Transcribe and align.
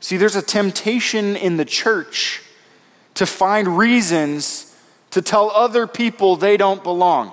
See, 0.00 0.16
there's 0.16 0.36
a 0.36 0.42
temptation 0.42 1.36
in 1.36 1.56
the 1.56 1.64
church 1.64 2.42
to 3.14 3.26
find 3.26 3.76
reasons 3.76 4.76
to 5.10 5.22
tell 5.22 5.50
other 5.50 5.86
people 5.86 6.36
they 6.36 6.56
don't 6.56 6.82
belong. 6.82 7.32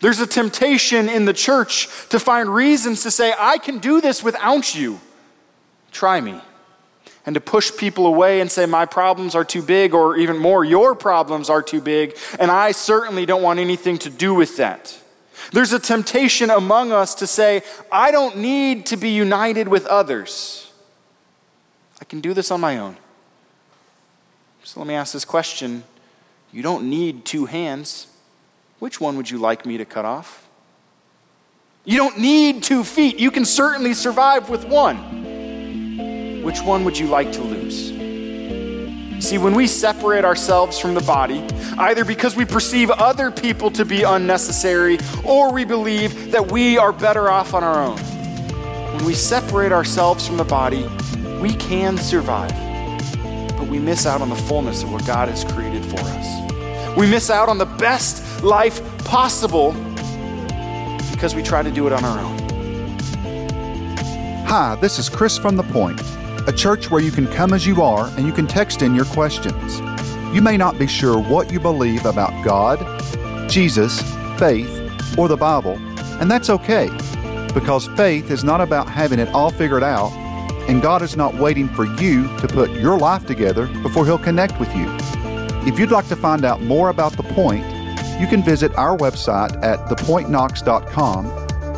There's 0.00 0.20
a 0.20 0.26
temptation 0.26 1.08
in 1.08 1.24
the 1.24 1.32
church 1.32 1.88
to 2.10 2.18
find 2.18 2.48
reasons 2.48 3.02
to 3.04 3.10
say, 3.10 3.32
I 3.38 3.58
can 3.58 3.78
do 3.78 4.00
this 4.00 4.22
without 4.22 4.74
you. 4.74 5.00
Try 5.90 6.20
me. 6.20 6.40
And 7.24 7.34
to 7.34 7.40
push 7.40 7.74
people 7.76 8.06
away 8.06 8.40
and 8.40 8.50
say, 8.50 8.66
My 8.66 8.84
problems 8.84 9.34
are 9.34 9.44
too 9.44 9.62
big, 9.62 9.94
or 9.94 10.16
even 10.16 10.36
more, 10.36 10.64
your 10.64 10.94
problems 10.94 11.48
are 11.48 11.62
too 11.62 11.80
big, 11.80 12.16
and 12.38 12.50
I 12.50 12.72
certainly 12.72 13.26
don't 13.26 13.42
want 13.42 13.58
anything 13.58 13.98
to 13.98 14.10
do 14.10 14.34
with 14.34 14.58
that. 14.58 14.96
There's 15.52 15.72
a 15.72 15.78
temptation 15.78 16.50
among 16.50 16.92
us 16.92 17.14
to 17.16 17.26
say, 17.26 17.62
I 17.90 18.10
don't 18.10 18.38
need 18.38 18.86
to 18.86 18.96
be 18.96 19.10
united 19.10 19.68
with 19.68 19.86
others. 19.86 20.65
Can 22.08 22.20
do 22.20 22.34
this 22.34 22.50
on 22.50 22.60
my 22.60 22.78
own. 22.78 22.96
So 24.62 24.80
let 24.80 24.86
me 24.86 24.94
ask 24.94 25.12
this 25.12 25.24
question 25.24 25.84
You 26.52 26.62
don't 26.62 26.88
need 26.88 27.24
two 27.24 27.46
hands. 27.46 28.08
Which 28.78 29.00
one 29.00 29.16
would 29.16 29.30
you 29.30 29.38
like 29.38 29.64
me 29.64 29.78
to 29.78 29.84
cut 29.84 30.04
off? 30.04 30.46
You 31.84 31.96
don't 31.96 32.18
need 32.18 32.62
two 32.62 32.82
feet. 32.84 33.18
You 33.18 33.30
can 33.30 33.44
certainly 33.44 33.94
survive 33.94 34.50
with 34.50 34.66
one. 34.66 36.42
Which 36.42 36.60
one 36.60 36.84
would 36.84 36.98
you 36.98 37.06
like 37.06 37.32
to 37.32 37.42
lose? 37.42 37.96
See, 39.24 39.38
when 39.38 39.54
we 39.54 39.66
separate 39.66 40.24
ourselves 40.24 40.78
from 40.78 40.94
the 40.94 41.00
body, 41.00 41.44
either 41.78 42.04
because 42.04 42.36
we 42.36 42.44
perceive 42.44 42.90
other 42.90 43.30
people 43.30 43.70
to 43.70 43.84
be 43.84 44.02
unnecessary 44.02 44.98
or 45.24 45.52
we 45.52 45.64
believe 45.64 46.32
that 46.32 46.50
we 46.50 46.76
are 46.76 46.92
better 46.92 47.30
off 47.30 47.54
on 47.54 47.64
our 47.64 47.82
own, 47.82 47.98
when 48.94 49.04
we 49.04 49.14
separate 49.14 49.72
ourselves 49.72 50.26
from 50.26 50.36
the 50.36 50.44
body, 50.44 50.86
we 51.40 51.54
can 51.54 51.98
survive, 51.98 52.50
but 53.56 53.68
we 53.68 53.78
miss 53.78 54.06
out 54.06 54.20
on 54.20 54.28
the 54.28 54.36
fullness 54.36 54.82
of 54.82 54.92
what 54.92 55.06
God 55.06 55.28
has 55.28 55.44
created 55.44 55.84
for 55.84 56.00
us. 56.00 56.96
We 56.96 57.06
miss 57.06 57.30
out 57.30 57.48
on 57.48 57.58
the 57.58 57.66
best 57.66 58.42
life 58.42 58.80
possible 59.04 59.72
because 61.12 61.34
we 61.34 61.42
try 61.42 61.62
to 61.62 61.70
do 61.70 61.86
it 61.86 61.92
on 61.92 62.04
our 62.04 62.18
own. 62.18 62.38
Hi, 64.46 64.76
this 64.80 64.98
is 64.98 65.08
Chris 65.08 65.36
from 65.36 65.56
The 65.56 65.62
Point, 65.64 66.00
a 66.48 66.52
church 66.52 66.90
where 66.90 67.02
you 67.02 67.10
can 67.10 67.26
come 67.26 67.52
as 67.52 67.66
you 67.66 67.82
are 67.82 68.06
and 68.16 68.26
you 68.26 68.32
can 68.32 68.46
text 68.46 68.80
in 68.80 68.94
your 68.94 69.06
questions. 69.06 69.80
You 70.34 70.40
may 70.40 70.56
not 70.56 70.78
be 70.78 70.86
sure 70.86 71.18
what 71.18 71.52
you 71.52 71.60
believe 71.60 72.06
about 72.06 72.44
God, 72.44 72.78
Jesus, 73.50 74.00
faith, 74.38 74.68
or 75.18 75.28
the 75.28 75.36
Bible, 75.36 75.76
and 76.20 76.30
that's 76.30 76.48
okay 76.48 76.88
because 77.52 77.88
faith 77.96 78.30
is 78.30 78.44
not 78.44 78.60
about 78.60 78.88
having 78.88 79.18
it 79.18 79.28
all 79.30 79.50
figured 79.50 79.82
out, 79.82 80.12
and 80.68 80.82
God 80.82 81.02
is 81.02 81.16
not 81.16 81.34
waiting 81.34 81.68
for 81.68 81.84
you 81.84 82.24
to 82.38 82.48
put 82.48 82.70
your 82.70 82.98
life 82.98 83.26
together 83.26 83.66
before 83.82 84.04
He'll 84.04 84.18
connect 84.18 84.58
with 84.58 84.74
you. 84.74 84.86
If 85.66 85.78
you'd 85.78 85.90
like 85.90 86.08
to 86.08 86.16
find 86.16 86.44
out 86.44 86.62
more 86.62 86.90
about 86.90 87.16
The 87.16 87.22
Point, 87.22 87.64
you 88.20 88.26
can 88.26 88.42
visit 88.42 88.74
our 88.76 88.96
website 88.96 89.62
at 89.62 89.78
thepointknox.com 89.88 91.26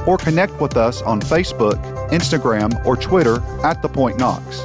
or 0.08 0.18
connect 0.18 0.60
with 0.60 0.76
us 0.76 1.02
on 1.02 1.20
Facebook, 1.20 1.76
Instagram, 2.10 2.84
or 2.84 2.96
Twitter 2.96 3.42
at 3.64 3.82
The 3.82 3.88
Point 3.88 4.18
Knox. 4.18 4.64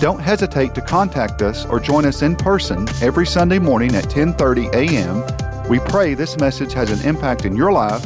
Don't 0.00 0.20
hesitate 0.20 0.74
to 0.74 0.80
contact 0.82 1.40
us 1.40 1.64
or 1.66 1.80
join 1.80 2.04
us 2.04 2.22
in 2.22 2.36
person 2.36 2.86
every 3.00 3.26
Sunday 3.26 3.58
morning 3.58 3.94
at 3.94 4.04
10:30 4.04 4.74
a.m. 4.74 5.24
We 5.70 5.78
pray 5.78 6.14
this 6.14 6.36
message 6.38 6.74
has 6.74 6.90
an 6.90 7.06
impact 7.08 7.44
in 7.46 7.56
your 7.56 7.72
life 7.72 8.04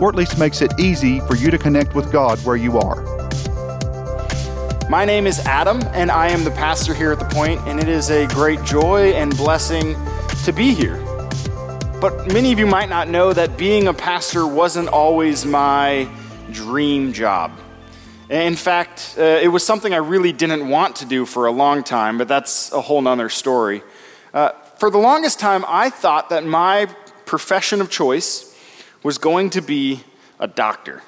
or 0.00 0.08
at 0.08 0.14
least 0.14 0.38
makes 0.38 0.62
it 0.62 0.72
easy 0.78 1.20
for 1.20 1.36
you 1.36 1.50
to 1.50 1.58
connect 1.58 1.94
with 1.94 2.10
God 2.12 2.38
where 2.44 2.56
you 2.56 2.78
are. 2.78 3.07
My 4.88 5.04
name 5.04 5.26
is 5.26 5.38
Adam, 5.40 5.82
and 5.92 6.10
I 6.10 6.28
am 6.28 6.44
the 6.44 6.50
pastor 6.50 6.94
here 6.94 7.12
at 7.12 7.18
The 7.18 7.26
Point, 7.26 7.60
and 7.66 7.78
it 7.78 7.90
is 7.90 8.10
a 8.10 8.26
great 8.28 8.64
joy 8.64 9.10
and 9.10 9.36
blessing 9.36 9.94
to 10.44 10.52
be 10.52 10.72
here. 10.72 10.96
But 12.00 12.32
many 12.32 12.52
of 12.52 12.58
you 12.58 12.66
might 12.66 12.88
not 12.88 13.06
know 13.06 13.34
that 13.34 13.58
being 13.58 13.86
a 13.86 13.92
pastor 13.92 14.46
wasn't 14.46 14.88
always 14.88 15.44
my 15.44 16.08
dream 16.52 17.12
job. 17.12 17.52
In 18.30 18.56
fact, 18.56 19.16
uh, 19.18 19.22
it 19.22 19.48
was 19.48 19.62
something 19.62 19.92
I 19.92 19.98
really 19.98 20.32
didn't 20.32 20.66
want 20.66 20.96
to 20.96 21.04
do 21.04 21.26
for 21.26 21.44
a 21.44 21.52
long 21.52 21.82
time, 21.82 22.16
but 22.16 22.26
that's 22.26 22.72
a 22.72 22.80
whole 22.80 23.02
nother 23.02 23.28
story. 23.28 23.82
Uh, 24.32 24.52
for 24.78 24.90
the 24.90 24.96
longest 24.96 25.38
time, 25.38 25.66
I 25.68 25.90
thought 25.90 26.30
that 26.30 26.46
my 26.46 26.86
profession 27.26 27.82
of 27.82 27.90
choice 27.90 28.56
was 29.02 29.18
going 29.18 29.50
to 29.50 29.60
be 29.60 30.02
a 30.40 30.48
doctor. 30.48 31.02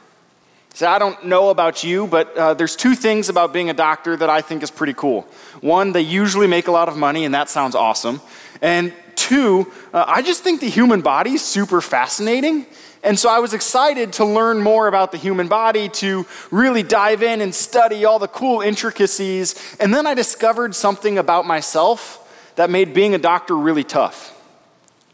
So 0.72 0.88
I 0.88 0.98
don't 0.98 1.26
know 1.26 1.50
about 1.50 1.84
you, 1.84 2.06
but 2.06 2.36
uh, 2.36 2.54
there's 2.54 2.76
two 2.76 2.94
things 2.94 3.28
about 3.28 3.52
being 3.52 3.70
a 3.70 3.74
doctor 3.74 4.16
that 4.16 4.30
I 4.30 4.40
think 4.40 4.62
is 4.62 4.70
pretty 4.70 4.94
cool. 4.94 5.22
One, 5.60 5.92
they 5.92 6.00
usually 6.00 6.46
make 6.46 6.68
a 6.68 6.70
lot 6.70 6.88
of 6.88 6.96
money, 6.96 7.24
and 7.24 7.34
that 7.34 7.48
sounds 7.48 7.74
awesome. 7.74 8.20
And 8.62 8.92
two, 9.14 9.70
uh, 9.92 10.04
I 10.06 10.22
just 10.22 10.42
think 10.42 10.60
the 10.60 10.70
human 10.70 11.00
body 11.00 11.32
is 11.32 11.42
super 11.42 11.80
fascinating. 11.80 12.66
And 13.02 13.18
so 13.18 13.28
I 13.30 13.38
was 13.38 13.54
excited 13.54 14.12
to 14.14 14.24
learn 14.24 14.62
more 14.62 14.86
about 14.86 15.10
the 15.10 15.18
human 15.18 15.48
body, 15.48 15.88
to 15.88 16.26
really 16.50 16.82
dive 16.82 17.22
in 17.22 17.40
and 17.40 17.54
study 17.54 18.04
all 18.04 18.18
the 18.18 18.28
cool 18.28 18.60
intricacies. 18.60 19.76
And 19.80 19.92
then 19.94 20.06
I 20.06 20.14
discovered 20.14 20.74
something 20.74 21.18
about 21.18 21.46
myself 21.46 22.18
that 22.56 22.70
made 22.70 22.92
being 22.92 23.14
a 23.14 23.18
doctor 23.18 23.56
really 23.56 23.84
tough. 23.84 24.36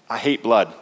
I 0.09 0.19
hate 0.19 0.43
blood. 0.43 0.73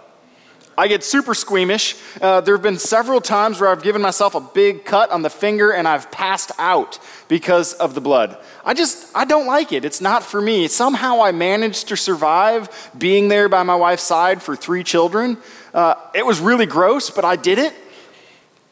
I 0.76 0.88
get 0.88 1.04
super 1.04 1.34
squeamish. 1.34 1.96
Uh, 2.20 2.40
there 2.40 2.54
have 2.54 2.62
been 2.62 2.78
several 2.78 3.20
times 3.20 3.60
where 3.60 3.70
I've 3.70 3.82
given 3.82 4.02
myself 4.02 4.34
a 4.34 4.40
big 4.40 4.84
cut 4.84 5.10
on 5.10 5.22
the 5.22 5.30
finger 5.30 5.70
and 5.70 5.86
I've 5.86 6.10
passed 6.10 6.50
out 6.58 6.98
because 7.28 7.74
of 7.74 7.94
the 7.94 8.00
blood. 8.00 8.36
I 8.64 8.74
just, 8.74 9.08
I 9.14 9.24
don't 9.24 9.46
like 9.46 9.72
it. 9.72 9.84
It's 9.84 10.00
not 10.00 10.24
for 10.24 10.40
me. 10.40 10.66
Somehow 10.66 11.22
I 11.22 11.30
managed 11.30 11.88
to 11.88 11.96
survive 11.96 12.90
being 12.98 13.28
there 13.28 13.48
by 13.48 13.62
my 13.62 13.76
wife's 13.76 14.02
side 14.02 14.42
for 14.42 14.56
three 14.56 14.82
children. 14.82 15.38
Uh, 15.72 15.94
it 16.12 16.26
was 16.26 16.40
really 16.40 16.66
gross, 16.66 17.08
but 17.08 17.24
I 17.24 17.36
did 17.36 17.58
it. 17.58 17.72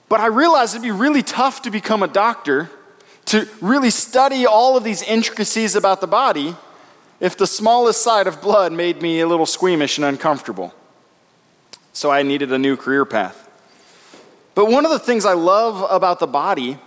But 0.08 0.20
I 0.20 0.26
realized 0.26 0.74
it'd 0.74 0.82
be 0.82 0.90
really 0.90 1.22
tough 1.22 1.62
to 1.62 1.70
become 1.70 2.02
a 2.02 2.08
doctor, 2.08 2.68
to 3.26 3.48
really 3.60 3.90
study 3.90 4.44
all 4.44 4.76
of 4.76 4.82
these 4.82 5.02
intricacies 5.02 5.76
about 5.76 6.00
the 6.00 6.08
body, 6.08 6.56
if 7.20 7.36
the 7.36 7.46
smallest 7.46 8.02
sight 8.02 8.26
of 8.26 8.42
blood 8.42 8.72
made 8.72 9.00
me 9.00 9.20
a 9.20 9.28
little 9.28 9.46
squeamish 9.46 9.96
and 9.96 10.04
uncomfortable 10.04 10.74
so 11.92 12.10
I 12.10 12.22
needed 12.22 12.52
a 12.52 12.58
new 12.58 12.76
career 12.76 13.04
path. 13.04 13.48
But 14.54 14.70
one 14.70 14.84
of 14.84 14.90
the 14.90 14.98
things 14.98 15.24
I 15.24 15.32
love 15.32 15.86
about 15.90 16.18
the 16.18 16.26
body 16.26 16.78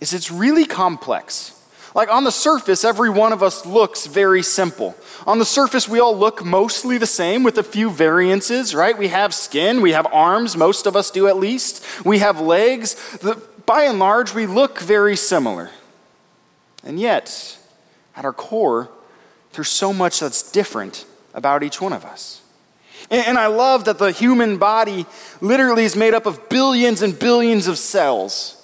is 0.00 0.12
it's 0.12 0.30
really 0.30 0.64
complex. 0.64 1.56
Like 1.94 2.08
on 2.08 2.24
the 2.24 2.32
surface, 2.32 2.84
every 2.84 3.10
one 3.10 3.32
of 3.32 3.42
us 3.42 3.66
looks 3.66 4.06
very 4.06 4.42
simple. 4.42 4.94
On 5.26 5.38
the 5.38 5.44
surface, 5.44 5.88
we 5.88 5.98
all 5.98 6.16
look 6.16 6.44
mostly 6.44 6.98
the 6.98 7.06
same 7.06 7.42
with 7.42 7.58
a 7.58 7.62
few 7.62 7.90
variances, 7.90 8.74
right? 8.74 8.96
We 8.96 9.08
have 9.08 9.34
skin, 9.34 9.80
we 9.80 9.92
have 9.92 10.06
arms, 10.12 10.56
most 10.56 10.86
of 10.86 10.94
us 10.94 11.10
do 11.10 11.26
at 11.26 11.36
least. 11.36 11.84
We 12.04 12.18
have 12.18 12.40
legs. 12.40 12.94
The, 13.18 13.42
by 13.66 13.84
and 13.84 13.98
large, 13.98 14.34
we 14.34 14.46
look 14.46 14.78
very 14.78 15.16
similar. 15.16 15.70
And 16.84 16.98
yet, 16.98 17.58
at 18.16 18.24
our 18.24 18.32
core, 18.32 18.88
there's 19.52 19.68
so 19.68 19.92
much 19.92 20.20
that's 20.20 20.50
different 20.50 21.04
about 21.34 21.62
each 21.62 21.80
one 21.80 21.92
of 21.92 22.04
us. 22.04 22.40
And 23.08 23.38
I 23.38 23.46
love 23.46 23.86
that 23.86 23.98
the 23.98 24.12
human 24.12 24.58
body 24.58 25.06
literally 25.40 25.84
is 25.84 25.96
made 25.96 26.14
up 26.14 26.26
of 26.26 26.48
billions 26.48 27.02
and 27.02 27.18
billions 27.18 27.66
of 27.66 27.78
cells. 27.78 28.56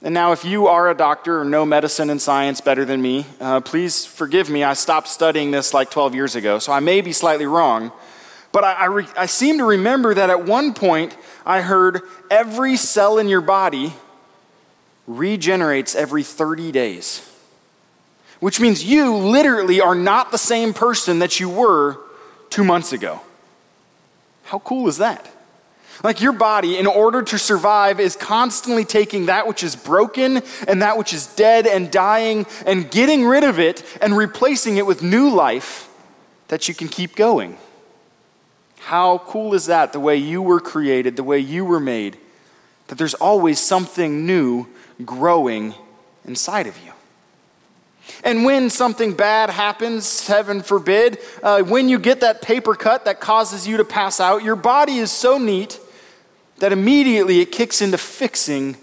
And 0.00 0.14
now, 0.14 0.30
if 0.30 0.44
you 0.44 0.68
are 0.68 0.88
a 0.88 0.94
doctor 0.94 1.40
or 1.40 1.44
know 1.44 1.66
medicine 1.66 2.08
and 2.08 2.22
science 2.22 2.60
better 2.60 2.84
than 2.84 3.02
me, 3.02 3.26
uh, 3.40 3.60
please 3.60 4.06
forgive 4.06 4.48
me. 4.48 4.62
I 4.62 4.74
stopped 4.74 5.08
studying 5.08 5.50
this 5.50 5.74
like 5.74 5.90
12 5.90 6.14
years 6.14 6.36
ago, 6.36 6.60
so 6.60 6.72
I 6.72 6.78
may 6.78 7.00
be 7.00 7.12
slightly 7.12 7.46
wrong. 7.46 7.90
But 8.52 8.62
I, 8.62 8.72
I, 8.74 8.84
re- 8.86 9.08
I 9.16 9.26
seem 9.26 9.58
to 9.58 9.64
remember 9.64 10.14
that 10.14 10.30
at 10.30 10.44
one 10.44 10.72
point 10.72 11.16
I 11.44 11.62
heard 11.62 12.02
every 12.30 12.76
cell 12.76 13.18
in 13.18 13.28
your 13.28 13.40
body 13.40 13.92
regenerates 15.08 15.96
every 15.96 16.22
30 16.22 16.70
days, 16.70 17.28
which 18.38 18.60
means 18.60 18.84
you 18.84 19.16
literally 19.16 19.80
are 19.80 19.96
not 19.96 20.30
the 20.30 20.38
same 20.38 20.72
person 20.72 21.18
that 21.18 21.40
you 21.40 21.48
were 21.48 21.98
two 22.50 22.62
months 22.62 22.92
ago. 22.92 23.20
How 24.48 24.60
cool 24.60 24.88
is 24.88 24.96
that? 24.96 25.30
Like 26.02 26.22
your 26.22 26.32
body, 26.32 26.78
in 26.78 26.86
order 26.86 27.20
to 27.20 27.38
survive, 27.38 28.00
is 28.00 28.16
constantly 28.16 28.86
taking 28.86 29.26
that 29.26 29.46
which 29.46 29.62
is 29.62 29.76
broken 29.76 30.40
and 30.66 30.80
that 30.80 30.96
which 30.96 31.12
is 31.12 31.26
dead 31.34 31.66
and 31.66 31.90
dying 31.90 32.46
and 32.64 32.90
getting 32.90 33.26
rid 33.26 33.44
of 33.44 33.58
it 33.58 33.84
and 34.00 34.16
replacing 34.16 34.78
it 34.78 34.86
with 34.86 35.02
new 35.02 35.28
life 35.28 35.90
that 36.48 36.66
you 36.66 36.74
can 36.74 36.88
keep 36.88 37.14
going. 37.14 37.58
How 38.78 39.18
cool 39.18 39.52
is 39.52 39.66
that, 39.66 39.92
the 39.92 40.00
way 40.00 40.16
you 40.16 40.40
were 40.40 40.60
created, 40.60 41.16
the 41.16 41.24
way 41.24 41.38
you 41.40 41.66
were 41.66 41.80
made, 41.80 42.16
that 42.86 42.96
there's 42.96 43.12
always 43.12 43.60
something 43.60 44.24
new 44.24 44.66
growing 45.04 45.74
inside 46.24 46.66
of 46.66 46.78
you? 46.82 46.92
And 48.24 48.44
when 48.44 48.70
something 48.70 49.14
bad 49.14 49.50
happens, 49.50 50.26
heaven 50.26 50.62
forbid, 50.62 51.18
uh, 51.42 51.62
when 51.62 51.88
you 51.88 51.98
get 51.98 52.20
that 52.20 52.42
paper 52.42 52.74
cut 52.74 53.04
that 53.04 53.20
causes 53.20 53.66
you 53.66 53.76
to 53.76 53.84
pass 53.84 54.20
out, 54.20 54.42
your 54.42 54.56
body 54.56 54.98
is 54.98 55.12
so 55.12 55.38
neat 55.38 55.78
that 56.58 56.72
immediately 56.72 57.40
it 57.40 57.52
kicks 57.52 57.80
into 57.80 57.98
fixing 57.98 58.76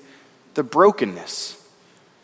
the 0.53 0.63
brokenness. 0.63 1.61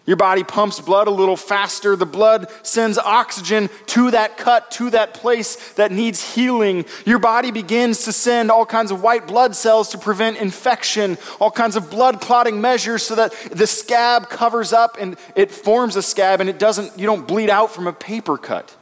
Your 0.07 0.17
body 0.17 0.43
pumps 0.43 0.79
blood 0.79 1.07
a 1.07 1.11
little 1.11 1.37
faster. 1.37 1.95
The 1.95 2.07
blood 2.07 2.47
sends 2.63 2.97
oxygen 2.97 3.69
to 3.87 4.11
that 4.11 4.35
cut, 4.35 4.71
to 4.71 4.89
that 4.89 5.13
place 5.13 5.73
that 5.73 5.91
needs 5.91 6.33
healing. 6.33 6.85
Your 7.05 7.19
body 7.19 7.51
begins 7.51 8.05
to 8.05 8.11
send 8.11 8.49
all 8.49 8.65
kinds 8.65 8.89
of 8.89 9.03
white 9.03 9.27
blood 9.27 9.55
cells 9.55 9.89
to 9.89 9.99
prevent 9.99 10.37
infection, 10.37 11.19
all 11.39 11.51
kinds 11.51 11.75
of 11.75 11.91
blood 11.91 12.19
clotting 12.19 12.59
measures 12.59 13.03
so 13.03 13.13
that 13.13 13.31
the 13.51 13.67
scab 13.67 14.27
covers 14.27 14.73
up 14.73 14.97
and 14.99 15.17
it 15.35 15.51
forms 15.51 15.95
a 15.95 16.01
scab 16.01 16.41
and 16.41 16.49
it 16.49 16.57
doesn't, 16.57 16.97
you 16.97 17.05
don't 17.05 17.27
bleed 17.27 17.51
out 17.51 17.71
from 17.71 17.85
a 17.85 17.93
paper 17.93 18.37
cut. 18.37 18.75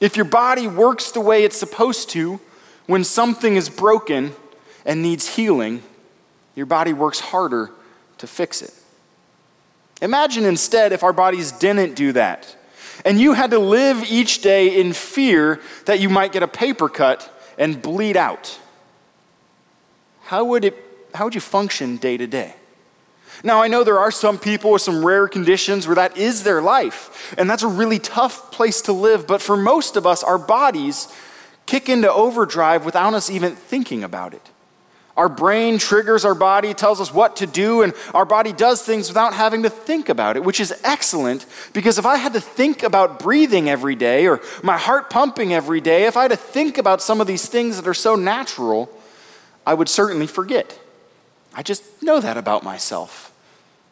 If 0.00 0.16
your 0.16 0.24
body 0.24 0.66
works 0.66 1.10
the 1.10 1.20
way 1.20 1.44
it's 1.44 1.58
supposed 1.58 2.08
to, 2.10 2.40
when 2.86 3.04
something 3.04 3.56
is 3.56 3.68
broken 3.68 4.32
and 4.86 5.02
needs 5.02 5.36
healing, 5.36 5.82
your 6.54 6.66
body 6.66 6.94
works 6.94 7.20
harder 7.20 7.70
to 8.18 8.26
fix 8.26 8.62
it. 8.62 8.72
Imagine 10.02 10.44
instead 10.44 10.92
if 10.92 11.02
our 11.02 11.12
bodies 11.12 11.52
didn't 11.52 11.94
do 11.94 12.12
that, 12.12 12.56
and 13.04 13.20
you 13.20 13.32
had 13.32 13.50
to 13.50 13.58
live 13.58 14.04
each 14.10 14.42
day 14.42 14.80
in 14.80 14.92
fear 14.92 15.60
that 15.86 16.00
you 16.00 16.08
might 16.08 16.32
get 16.32 16.42
a 16.42 16.48
paper 16.48 16.88
cut 16.88 17.30
and 17.58 17.80
bleed 17.80 18.16
out. 18.16 18.58
How 20.24 20.44
would, 20.44 20.64
it, 20.64 20.76
how 21.14 21.24
would 21.24 21.34
you 21.34 21.40
function 21.40 21.96
day 21.96 22.16
to 22.16 22.26
day? 22.26 22.54
Now, 23.42 23.60
I 23.60 23.68
know 23.68 23.82
there 23.82 23.98
are 23.98 24.10
some 24.10 24.38
people 24.38 24.70
with 24.70 24.82
some 24.82 25.04
rare 25.04 25.26
conditions 25.28 25.86
where 25.86 25.96
that 25.96 26.16
is 26.16 26.44
their 26.44 26.62
life, 26.62 27.34
and 27.36 27.50
that's 27.50 27.62
a 27.62 27.68
really 27.68 27.98
tough 27.98 28.52
place 28.52 28.80
to 28.82 28.92
live, 28.92 29.26
but 29.26 29.42
for 29.42 29.56
most 29.56 29.96
of 29.96 30.06
us, 30.06 30.22
our 30.22 30.38
bodies 30.38 31.12
kick 31.66 31.88
into 31.88 32.12
overdrive 32.12 32.84
without 32.84 33.14
us 33.14 33.30
even 33.30 33.56
thinking 33.56 34.04
about 34.04 34.34
it. 34.34 34.50
Our 35.16 35.28
brain 35.28 35.78
triggers 35.78 36.24
our 36.24 36.34
body, 36.34 36.74
tells 36.74 37.00
us 37.00 37.14
what 37.14 37.36
to 37.36 37.46
do, 37.46 37.82
and 37.82 37.92
our 38.12 38.24
body 38.24 38.52
does 38.52 38.82
things 38.82 39.08
without 39.08 39.32
having 39.32 39.62
to 39.62 39.70
think 39.70 40.08
about 40.08 40.36
it, 40.36 40.44
which 40.44 40.58
is 40.58 40.74
excellent 40.82 41.46
because 41.72 41.98
if 41.98 42.06
I 42.06 42.16
had 42.16 42.32
to 42.32 42.40
think 42.40 42.82
about 42.82 43.20
breathing 43.20 43.70
every 43.70 43.94
day 43.94 44.26
or 44.26 44.40
my 44.62 44.76
heart 44.76 45.10
pumping 45.10 45.54
every 45.54 45.80
day, 45.80 46.06
if 46.06 46.16
I 46.16 46.22
had 46.22 46.32
to 46.32 46.36
think 46.36 46.78
about 46.78 47.00
some 47.00 47.20
of 47.20 47.28
these 47.28 47.46
things 47.46 47.76
that 47.76 47.86
are 47.86 47.94
so 47.94 48.16
natural, 48.16 48.90
I 49.64 49.74
would 49.74 49.88
certainly 49.88 50.26
forget. 50.26 50.80
I 51.54 51.62
just 51.62 52.02
know 52.02 52.20
that 52.20 52.36
about 52.36 52.64
myself. 52.64 53.32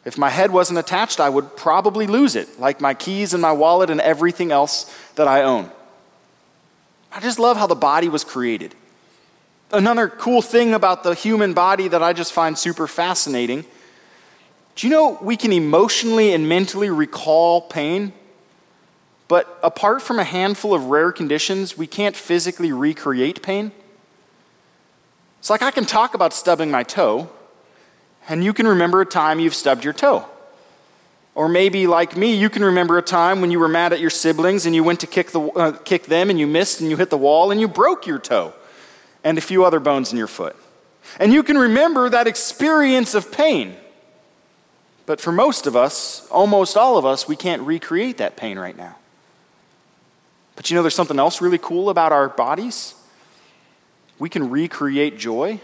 If 0.03 0.17
my 0.17 0.29
head 0.29 0.51
wasn't 0.51 0.79
attached, 0.79 1.21
I 1.21 1.29
would 1.29 1.55
probably 1.55 2.05
lose 2.05 2.35
it, 2.35 2.59
like 2.59 2.81
my 2.81 2.93
keys 2.93 3.33
and 3.33 3.41
my 3.41 3.53
wallet 3.53 3.89
and 3.89 4.01
everything 4.01 4.51
else 4.51 4.93
that 5.15 5.29
I 5.29 5.43
own. 5.43 5.71
I 7.13 7.21
just 7.21 7.39
love 7.39 7.55
how 7.55 7.67
the 7.67 7.75
body 7.75 8.09
was 8.09 8.25
created. 8.25 8.75
Another 9.73 10.07
cool 10.07 10.43
thing 10.43 10.75
about 10.75 11.03
the 11.03 11.15
human 11.15 11.53
body 11.53 11.87
that 11.87 12.03
I 12.03 12.13
just 12.13 12.31
find 12.31 12.57
super 12.57 12.87
fascinating 12.87 13.65
do 14.75 14.87
you 14.87 14.91
know 14.91 15.17
we 15.21 15.37
can 15.37 15.51
emotionally 15.51 16.33
and 16.33 16.49
mentally 16.49 16.89
recall 16.89 17.61
pain? 17.61 18.13
But 19.27 19.59
apart 19.61 20.01
from 20.01 20.19
a 20.19 20.23
handful 20.23 20.73
of 20.73 20.85
rare 20.85 21.11
conditions, 21.11 21.77
we 21.77 21.87
can't 21.87 22.15
physically 22.15 22.71
recreate 22.71 23.41
pain. 23.43 23.71
It's 25.39 25.49
like 25.49 25.61
I 25.61 25.71
can 25.71 25.85
talk 25.85 26.13
about 26.13 26.33
stubbing 26.33 26.71
my 26.71 26.83
toe, 26.83 27.29
and 28.27 28.43
you 28.43 28.53
can 28.53 28.67
remember 28.67 29.01
a 29.01 29.05
time 29.05 29.39
you've 29.39 29.55
stubbed 29.55 29.83
your 29.83 29.93
toe. 29.93 30.25
Or 31.35 31.47
maybe, 31.47 31.87
like 31.87 32.15
me, 32.15 32.35
you 32.35 32.49
can 32.49 32.63
remember 32.63 32.97
a 32.97 33.01
time 33.01 33.41
when 33.41 33.51
you 33.51 33.59
were 33.59 33.67
mad 33.67 33.91
at 33.91 33.99
your 33.99 34.11
siblings 34.11 34.65
and 34.65 34.75
you 34.75 34.83
went 34.83 34.99
to 35.01 35.07
kick, 35.07 35.31
the, 35.31 35.41
uh, 35.41 35.71
kick 35.83 36.05
them 36.05 36.29
and 36.29 36.39
you 36.39 36.47
missed 36.47 36.79
and 36.79 36.89
you 36.89 36.97
hit 36.97 37.09
the 37.09 37.17
wall 37.17 37.51
and 37.51 37.59
you 37.59 37.67
broke 37.67 38.05
your 38.05 38.19
toe 38.19 38.53
and 39.23 39.37
a 39.37 39.41
few 39.41 39.63
other 39.63 39.79
bones 39.79 40.11
in 40.11 40.17
your 40.17 40.27
foot. 40.27 40.55
And 41.19 41.33
you 41.33 41.43
can 41.43 41.57
remember 41.57 42.09
that 42.09 42.27
experience 42.27 43.13
of 43.13 43.31
pain. 43.31 43.75
But 45.05 45.19
for 45.19 45.31
most 45.31 45.67
of 45.67 45.75
us, 45.75 46.27
almost 46.29 46.77
all 46.77 46.97
of 46.97 47.05
us, 47.05 47.27
we 47.27 47.35
can't 47.35 47.61
recreate 47.61 48.17
that 48.17 48.37
pain 48.37 48.57
right 48.57 48.75
now. 48.75 48.95
But 50.55 50.69
you 50.69 50.75
know, 50.75 50.83
there's 50.83 50.95
something 50.95 51.19
else 51.19 51.41
really 51.41 51.57
cool 51.57 51.89
about 51.89 52.11
our 52.11 52.29
bodies. 52.29 52.95
We 54.19 54.29
can 54.29 54.49
recreate 54.49 55.17
joy. 55.17 55.59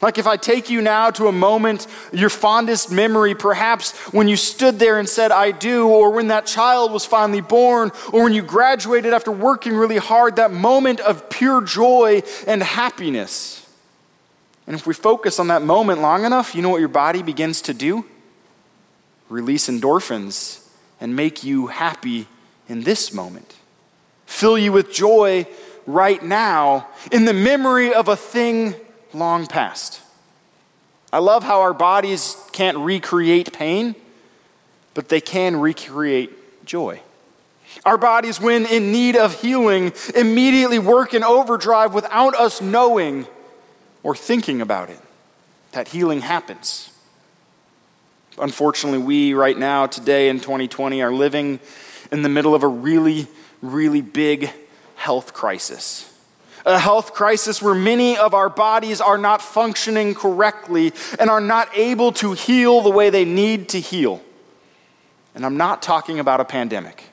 Like 0.00 0.16
if 0.16 0.26
I 0.26 0.36
take 0.38 0.70
you 0.70 0.80
now 0.80 1.10
to 1.10 1.28
a 1.28 1.32
moment, 1.32 1.86
your 2.10 2.30
fondest 2.30 2.90
memory, 2.90 3.34
perhaps 3.34 3.92
when 4.12 4.28
you 4.28 4.36
stood 4.36 4.78
there 4.78 4.98
and 4.98 5.06
said, 5.06 5.30
I 5.30 5.50
do, 5.50 5.88
or 5.88 6.10
when 6.10 6.28
that 6.28 6.46
child 6.46 6.90
was 6.90 7.04
finally 7.04 7.42
born, 7.42 7.92
or 8.12 8.24
when 8.24 8.32
you 8.32 8.42
graduated 8.42 9.12
after 9.12 9.30
working 9.30 9.74
really 9.74 9.98
hard, 9.98 10.36
that 10.36 10.52
moment 10.52 11.00
of 11.00 11.28
pure 11.28 11.60
joy 11.60 12.22
and 12.46 12.62
happiness. 12.62 13.68
And 14.66 14.74
if 14.74 14.86
we 14.86 14.94
focus 14.94 15.38
on 15.38 15.48
that 15.48 15.62
moment 15.62 16.00
long 16.00 16.24
enough, 16.24 16.54
you 16.54 16.62
know 16.62 16.70
what 16.70 16.80
your 16.80 16.88
body 16.88 17.22
begins 17.22 17.60
to 17.62 17.74
do? 17.74 18.06
Release 19.28 19.68
endorphins 19.68 20.66
and 20.98 21.14
make 21.14 21.44
you 21.44 21.66
happy 21.66 22.26
in 22.68 22.84
this 22.84 23.12
moment. 23.12 23.54
Fill 24.24 24.56
you 24.56 24.72
with 24.72 24.92
joy 24.92 25.46
right 25.86 26.22
now 26.22 26.88
in 27.12 27.26
the 27.26 27.32
memory 27.34 27.92
of 27.92 28.08
a 28.08 28.16
thing 28.16 28.74
long 29.12 29.46
past. 29.46 30.00
I 31.12 31.18
love 31.18 31.42
how 31.42 31.60
our 31.60 31.74
bodies 31.74 32.36
can't 32.52 32.78
recreate 32.78 33.52
pain, 33.52 33.94
but 34.94 35.08
they 35.08 35.20
can 35.20 35.56
recreate 35.56 36.64
joy. 36.64 37.00
Our 37.84 37.98
bodies, 37.98 38.40
when 38.40 38.66
in 38.66 38.92
need 38.92 39.16
of 39.16 39.40
healing, 39.40 39.92
immediately 40.14 40.78
work 40.78 41.14
in 41.14 41.22
overdrive 41.22 41.94
without 41.94 42.34
us 42.34 42.60
knowing 42.60 43.26
or 44.02 44.14
thinking 44.14 44.60
about 44.60 44.90
it. 44.90 45.00
That 45.72 45.88
healing 45.88 46.20
happens. 46.20 46.92
Unfortunately, 48.38 48.98
we 48.98 49.34
right 49.34 49.56
now, 49.56 49.86
today 49.86 50.28
in 50.28 50.40
2020, 50.40 51.02
are 51.02 51.12
living 51.12 51.60
in 52.10 52.22
the 52.22 52.28
middle 52.28 52.54
of 52.54 52.62
a 52.62 52.68
really, 52.68 53.28
really 53.62 54.00
big 54.00 54.50
health 54.96 55.32
crisis 55.32 56.09
a 56.64 56.78
health 56.78 57.14
crisis 57.14 57.62
where 57.62 57.74
many 57.74 58.16
of 58.16 58.34
our 58.34 58.48
bodies 58.48 59.00
are 59.00 59.18
not 59.18 59.42
functioning 59.42 60.14
correctly 60.14 60.92
and 61.18 61.30
are 61.30 61.40
not 61.40 61.68
able 61.76 62.12
to 62.12 62.32
heal 62.32 62.80
the 62.80 62.90
way 62.90 63.10
they 63.10 63.24
need 63.24 63.68
to 63.70 63.80
heal. 63.80 64.22
And 65.34 65.44
I'm 65.46 65.56
not 65.56 65.82
talking 65.82 66.18
about 66.18 66.40
a 66.40 66.44
pandemic. 66.44 67.04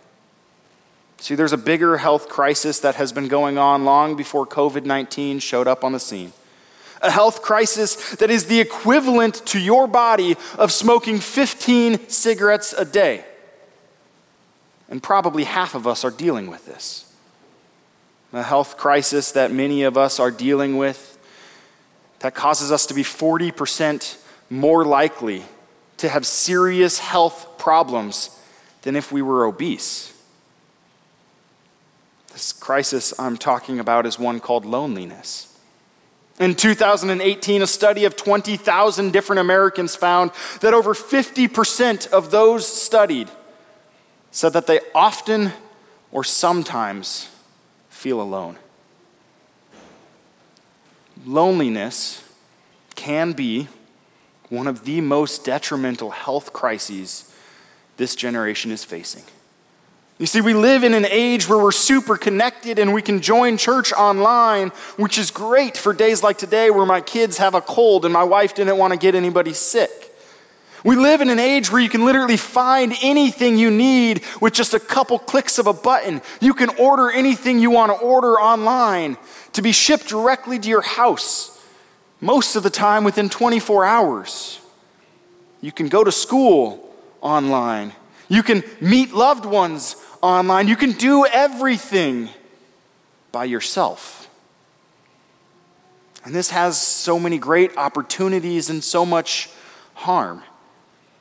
See, 1.19 1.35
there's 1.35 1.53
a 1.53 1.57
bigger 1.57 1.97
health 1.97 2.29
crisis 2.29 2.79
that 2.79 2.95
has 2.95 3.11
been 3.11 3.27
going 3.27 3.57
on 3.57 3.85
long 3.85 4.15
before 4.15 4.45
COVID 4.45 4.85
19 4.85 5.39
showed 5.39 5.67
up 5.67 5.83
on 5.83 5.91
the 5.91 5.99
scene. 5.99 6.33
A 7.01 7.11
health 7.11 7.41
crisis 7.41 8.15
that 8.15 8.29
is 8.29 8.45
the 8.45 8.59
equivalent 8.59 9.45
to 9.47 9.59
your 9.59 9.87
body 9.87 10.35
of 10.57 10.71
smoking 10.71 11.19
15 11.19 12.09
cigarettes 12.09 12.73
a 12.73 12.85
day. 12.85 13.23
And 14.89 15.01
probably 15.03 15.43
half 15.43 15.75
of 15.75 15.85
us 15.85 16.03
are 16.03 16.11
dealing 16.11 16.47
with 16.47 16.65
this 16.65 17.06
a 18.33 18.43
health 18.43 18.77
crisis 18.77 19.31
that 19.31 19.51
many 19.51 19.83
of 19.83 19.97
us 19.97 20.19
are 20.19 20.31
dealing 20.31 20.77
with 20.77 21.17
that 22.19 22.35
causes 22.35 22.71
us 22.71 22.85
to 22.87 22.93
be 22.93 23.03
40% 23.03 24.17
more 24.49 24.85
likely 24.85 25.43
to 25.97 26.09
have 26.09 26.25
serious 26.25 26.99
health 26.99 27.57
problems 27.57 28.39
than 28.83 28.95
if 28.95 29.11
we 29.11 29.21
were 29.21 29.45
obese. 29.45 30.13
This 32.33 32.53
crisis 32.53 33.13
I'm 33.19 33.37
talking 33.37 33.79
about 33.79 34.05
is 34.05 34.19
one 34.19 34.39
called 34.39 34.65
loneliness. 34.65 35.57
In 36.39 36.53
2018, 36.53 37.63
a 37.63 37.67
study 37.67 38.05
of 38.05 38.15
20,000 38.15 39.11
different 39.11 39.39
Americans 39.39 39.95
found 39.95 40.31
that 40.61 40.73
over 40.73 40.93
50% 40.93 42.07
of 42.11 42.29
those 42.29 42.67
studied 42.67 43.29
said 44.29 44.53
that 44.53 44.67
they 44.67 44.81
often 44.93 45.51
or 46.11 46.23
sometimes 46.23 47.27
feel 47.97 48.21
alone. 48.21 48.57
Loneliness 51.25 52.23
can 52.95 53.33
be 53.33 53.67
one 54.49 54.67
of 54.67 54.85
the 54.85 55.01
most 55.01 55.43
detrimental 55.43 56.11
health 56.11 56.53
crises 56.53 57.33
this 57.97 58.15
generation 58.15 58.71
is 58.71 58.83
facing. 58.83 59.23
You 60.19 60.27
see, 60.27 60.41
we 60.41 60.53
live 60.53 60.83
in 60.83 60.93
an 60.93 61.05
age 61.07 61.49
where 61.49 61.57
we're 61.57 61.71
super 61.71 62.17
connected 62.17 62.77
and 62.77 62.93
we 62.93 63.01
can 63.01 63.19
join 63.19 63.57
church 63.57 63.91
online, 63.93 64.69
which 64.97 65.17
is 65.17 65.31
great 65.31 65.75
for 65.75 65.91
days 65.91 66.21
like 66.21 66.37
today 66.37 66.69
where 66.69 66.85
my 66.85 67.01
kids 67.01 67.39
have 67.39 67.55
a 67.55 67.61
cold 67.61 68.05
and 68.05 68.13
my 68.13 68.23
wife 68.23 68.53
didn't 68.53 68.77
want 68.77 68.93
to 68.93 68.99
get 68.99 69.15
anybody 69.15 69.53
sick. 69.53 70.06
We 70.87 70.95
live 70.95 71.19
in 71.19 71.29
an 71.29 71.37
age 71.37 71.69
where 71.69 71.81
you 71.81 71.89
can 71.89 72.05
literally 72.05 72.37
find 72.37 72.93
anything 73.01 73.57
you 73.57 73.69
need 73.69 74.23
with 74.39 74.53
just 74.53 74.73
a 74.73 74.79
couple 74.79 75.19
clicks 75.19 75.59
of 75.59 75.67
a 75.67 75.73
button. 75.73 76.21
You 76.39 76.53
can 76.53 76.69
order 76.77 77.11
anything 77.11 77.59
you 77.59 77.69
want 77.69 77.91
to 77.91 77.97
order 77.97 78.39
online 78.39 79.17
to 79.51 79.61
be 79.61 79.73
shipped 79.73 80.07
directly 80.07 80.57
to 80.57 80.69
your 80.69 80.79
house, 80.79 81.61
most 82.21 82.55
of 82.55 82.63
the 82.63 82.69
time 82.69 83.03
within 83.03 83.27
24 83.27 83.83
hours. 83.83 84.61
You 85.59 85.73
can 85.73 85.89
go 85.89 86.05
to 86.05 86.11
school 86.11 86.89
online. 87.19 87.91
You 88.29 88.41
can 88.41 88.63
meet 88.79 89.11
loved 89.11 89.43
ones 89.43 89.97
online. 90.21 90.69
You 90.69 90.77
can 90.77 90.93
do 90.93 91.25
everything 91.25 92.29
by 93.33 93.43
yourself. 93.43 94.29
And 96.23 96.33
this 96.33 96.51
has 96.51 96.81
so 96.81 97.19
many 97.19 97.39
great 97.39 97.75
opportunities 97.75 98.69
and 98.69 98.81
so 98.81 99.05
much 99.05 99.49
harm. 99.93 100.43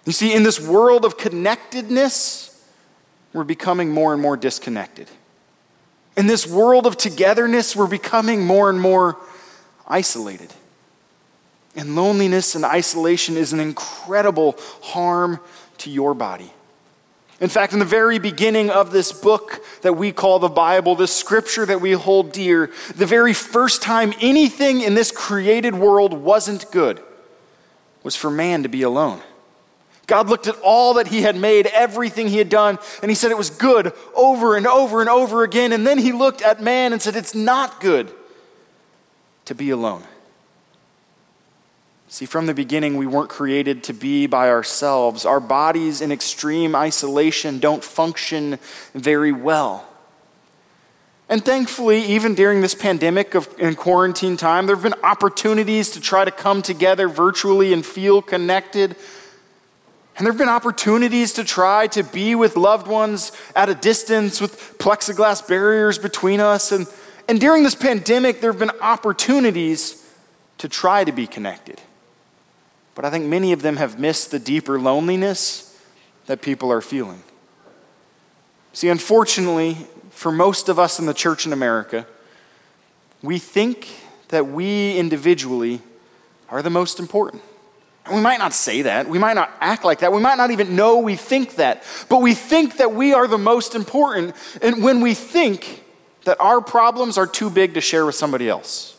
You 0.07 0.13
see, 0.13 0.33
in 0.33 0.45
this 0.45 0.61
world 0.61 1.05
of 1.05 1.19
connectedness, 1.19 2.65
we're 3.33 3.45
becoming 3.45 3.91
more 3.91 4.13
and 4.13 4.23
more 4.23 4.37
disconnected. 4.37 5.09
In 6.17 6.29
this 6.29 6.47
world 6.47 6.87
of 6.87 6.97
togetherness, 6.97 7.77
we're 7.77 7.89
becoming 7.89 8.47
more 8.47 8.71
and 8.71 8.81
more 8.81 9.19
isolated. 9.87 10.53
And 11.75 11.95
loneliness 11.95 12.55
and 12.55 12.65
isolation 12.65 13.37
is 13.37 13.53
an 13.53 13.61
incredible 13.61 14.57
harm 14.81 15.41
to 15.79 15.91
your 15.91 16.15
body. 16.15 16.51
In 17.39 17.51
fact, 17.51 17.75
in 17.75 17.81
the 17.81 17.85
very 17.85 18.19
beginning 18.19 18.71
of 18.71 18.93
this 18.93 19.13
book 19.13 19.63
that 19.83 19.93
we 19.93 20.11
call 20.11 20.39
the 20.39 20.49
Bible, 20.49 20.95
this 20.95 21.15
scripture 21.15 21.67
that 21.67 21.83
we 21.83 21.93
hold 21.93 22.33
dear, 22.33 22.71
the 22.95 23.05
very 23.05 23.35
first 23.35 23.83
time 23.83 24.15
anything 24.23 24.81
in 24.81 24.95
this 24.95 25.11
created 25.11 25.75
world 25.75 26.15
wasn't 26.15 26.71
good 26.71 27.03
was 28.03 28.17
for 28.17 28.31
man 28.31 28.63
to 28.63 28.71
be 28.71 28.81
alone. 28.83 29.21
God 30.07 30.29
looked 30.29 30.47
at 30.47 30.57
all 30.63 30.95
that 30.95 31.09
he 31.09 31.23
had 31.23 31.37
made, 31.37 31.67
everything 31.67 32.29
he 32.29 32.39
had 32.39 32.49
done, 32.49 32.79
and 33.03 33.11
he 33.11 33.15
said 33.15 33.31
it 33.31 33.39
was 33.39 33.51
good 33.51 33.93
over 34.15 34.57
and 34.57 34.67
over 34.67 35.01
and 35.01 35.11
over 35.11 35.43
again. 35.43 35.73
And 35.73 35.87
then 35.87 35.99
he 35.99 36.13
looked 36.13 36.43
at 36.43 36.63
man 36.63 36.93
and 36.93 37.03
said, 37.03 37.17
It's 37.17 37.35
not 37.35 37.81
good 37.81 38.13
to 39.47 39.55
be 39.55 39.71
alone. 39.71 40.05
See, 42.09 42.25
from 42.25 42.47
the 42.47 42.55
beginning, 42.55 42.97
we 42.97 43.07
weren't 43.07 43.29
created 43.29 43.83
to 43.85 43.93
be 43.93 44.27
by 44.27 44.49
ourselves. 44.49 45.27
Our 45.27 45.41
bodies 45.41 46.01
in 46.01 46.13
extreme 46.13 46.75
isolation 46.77 47.59
don't 47.59 47.83
function 47.83 48.59
very 48.95 49.33
well. 49.33 49.87
And 51.29 51.45
thankfully, 51.45 52.05
even 52.05 52.37
during 52.37 52.61
this 52.61 52.77
pandemic 52.77 53.35
of, 53.35 53.53
and 53.59 53.77
quarantine 53.77 54.37
time, 54.37 54.67
there 54.67 54.77
have 54.77 54.85
been 54.85 54.95
opportunities 55.03 55.91
to 55.91 56.01
try 56.01 56.25
to 56.25 56.31
come 56.31 56.63
together 56.63 57.09
virtually 57.09 57.73
and 57.73 57.85
feel 57.85 58.23
connected. 58.23 58.95
And 60.17 60.25
there 60.25 60.33
have 60.33 60.39
been 60.39 60.49
opportunities 60.49 61.35
to 61.35 61.45
try 61.45 61.89
to 61.89 62.03
be 62.03 62.35
with 62.35 62.57
loved 62.57 62.87
ones 62.87 63.33
at 63.55 63.69
a 63.69 63.75
distance 63.75 64.41
with 64.41 64.79
plexiglass 64.79 65.47
barriers 65.47 65.99
between 65.99 66.41
us. 66.41 66.73
And, 66.73 66.87
and 67.29 67.39
during 67.39 67.63
this 67.63 67.75
pandemic, 67.75 68.41
there 68.41 68.51
have 68.51 68.59
been 68.59 68.71
opportunities 68.81 70.03
to 70.59 70.71
try 70.71 71.05
to 71.05 71.13
be 71.13 71.27
connected. 71.27 71.83
But 72.95 73.05
I 73.05 73.11
think 73.11 73.27
many 73.27 73.53
of 73.53 73.61
them 73.61 73.77
have 73.77 73.99
missed 73.99 74.31
the 74.31 74.39
deeper 74.39 74.81
loneliness 74.81 75.79
that 76.25 76.41
people 76.41 76.73
are 76.73 76.81
feeling. 76.81 77.23
See, 78.73 78.89
unfortunately, 78.89 79.87
for 80.11 80.33
most 80.33 80.71
of 80.71 80.79
us 80.79 80.99
in 80.99 81.05
the 81.05 81.15
church 81.15 81.45
in 81.45 81.53
America, 81.53 82.07
we 83.23 83.39
think 83.39 83.89
that 84.29 84.47
we 84.47 84.97
individually 84.97 85.83
are 86.49 86.63
the 86.63 86.71
most 86.71 86.99
important. 86.99 87.43
And 88.07 88.15
we 88.15 88.21
might 88.21 88.39
not 88.39 88.53
say 88.53 88.83
that. 88.83 89.09
We 89.09 89.19
might 89.19 89.35
not 89.35 89.53
act 89.61 89.85
like 89.85 89.99
that. 90.01 90.13
We 90.13 90.21
might 90.21 90.37
not 90.37 90.51
even 90.51 90.77
know 90.77 90.99
we 90.99 91.17
think 91.17 91.57
that. 91.57 91.83
But 92.09 92.23
we 92.23 92.35
think 92.35 92.79
that 92.79 92.93
we 92.93 93.13
are 93.13 93.27
the 93.27 93.39
most 93.39 93.75
important. 93.75 94.35
And 94.63 94.83
when 94.83 95.01
we 95.01 95.15
think 95.15 95.85
that 96.27 96.41
our 96.41 96.61
problems 96.61 97.17
are 97.17 97.27
too 97.27 97.49
big 97.49 97.75
to 97.75 97.81
share 97.81 98.05
with 98.05 98.15
somebody 98.15 98.49
else. 98.49 98.97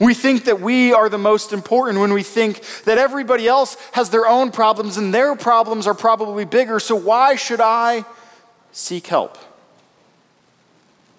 We 0.00 0.12
think 0.12 0.44
that 0.44 0.60
we 0.60 0.92
are 0.92 1.08
the 1.08 1.18
most 1.18 1.52
important 1.52 2.00
when 2.00 2.12
we 2.12 2.22
think 2.22 2.60
that 2.84 2.98
everybody 2.98 3.48
else 3.48 3.76
has 3.92 4.10
their 4.10 4.26
own 4.26 4.50
problems 4.50 4.96
and 4.96 5.14
their 5.14 5.34
problems 5.34 5.86
are 5.86 5.94
probably 5.94 6.44
bigger, 6.44 6.78
so 6.78 6.94
why 6.94 7.36
should 7.36 7.60
I 7.60 8.04
seek 8.70 9.06
help? 9.06 9.38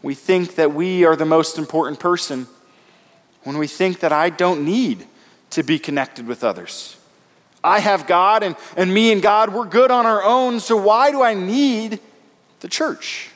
We 0.01 0.13
think 0.13 0.55
that 0.55 0.73
we 0.73 1.03
are 1.03 1.15
the 1.15 1.25
most 1.25 1.57
important 1.57 1.99
person 1.99 2.47
when 3.43 3.57
we 3.57 3.67
think 3.67 3.99
that 3.99 4.13
I 4.13 4.29
don't 4.29 4.63
need 4.63 5.07
to 5.51 5.63
be 5.63 5.79
connected 5.79 6.27
with 6.27 6.43
others. 6.43 6.95
I 7.63 7.79
have 7.79 8.07
God, 8.07 8.43
and, 8.43 8.55
and 8.77 8.93
me 8.93 9.11
and 9.11 9.21
God, 9.21 9.53
we're 9.53 9.65
good 9.65 9.91
on 9.91 10.05
our 10.05 10.23
own, 10.23 10.59
so 10.59 10.77
why 10.77 11.11
do 11.11 11.21
I 11.21 11.33
need 11.33 11.99
the 12.61 12.67
church 12.67 13.31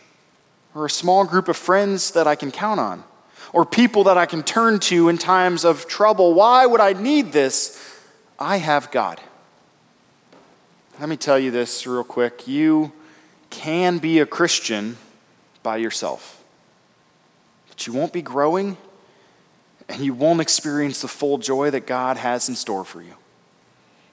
or 0.74 0.86
a 0.86 0.90
small 0.90 1.26
group 1.26 1.48
of 1.48 1.58
friends 1.58 2.12
that 2.12 2.28
I 2.28 2.36
can 2.36 2.52
count 2.52 2.80
on? 2.80 3.04
or 3.54 3.64
people 3.64 4.04
that 4.06 4.18
I 4.18 4.26
can 4.26 4.44
turn 4.44 4.80
to 4.80 5.08
in 5.08 5.18
times 5.20 5.64
of 5.64 5.88
trouble. 5.88 6.34
Why 6.34 6.66
would 6.66 6.82
I 6.82 6.94
need 6.94 7.32
this? 7.32 7.80
I 8.38 8.58
have 8.58 8.92
God. 8.92 9.22
Let 11.00 11.08
me 11.08 11.16
tell 11.16 11.40
you 11.40 11.52
this 11.52 11.86
real 11.88 12.04
quick. 12.04 12.48
You 12.48 12.92
can 13.52 14.00
be 14.00 14.20
a 14.20 14.26
Christian 14.26 14.98
by 15.62 15.78
yourself, 15.78 16.44
but 17.70 17.86
you 17.86 17.94
won't 17.94 18.12
be 18.12 18.24
growing 18.24 18.78
and 19.88 20.04
you 20.04 20.14
won't 20.14 20.42
experience 20.42 21.02
the 21.02 21.08
full 21.08 21.38
joy 21.38 21.70
that 21.70 21.86
God 21.86 22.18
has 22.18 22.50
in 22.50 22.56
store 22.56 22.84
for 22.84 23.02
you. 23.02 23.14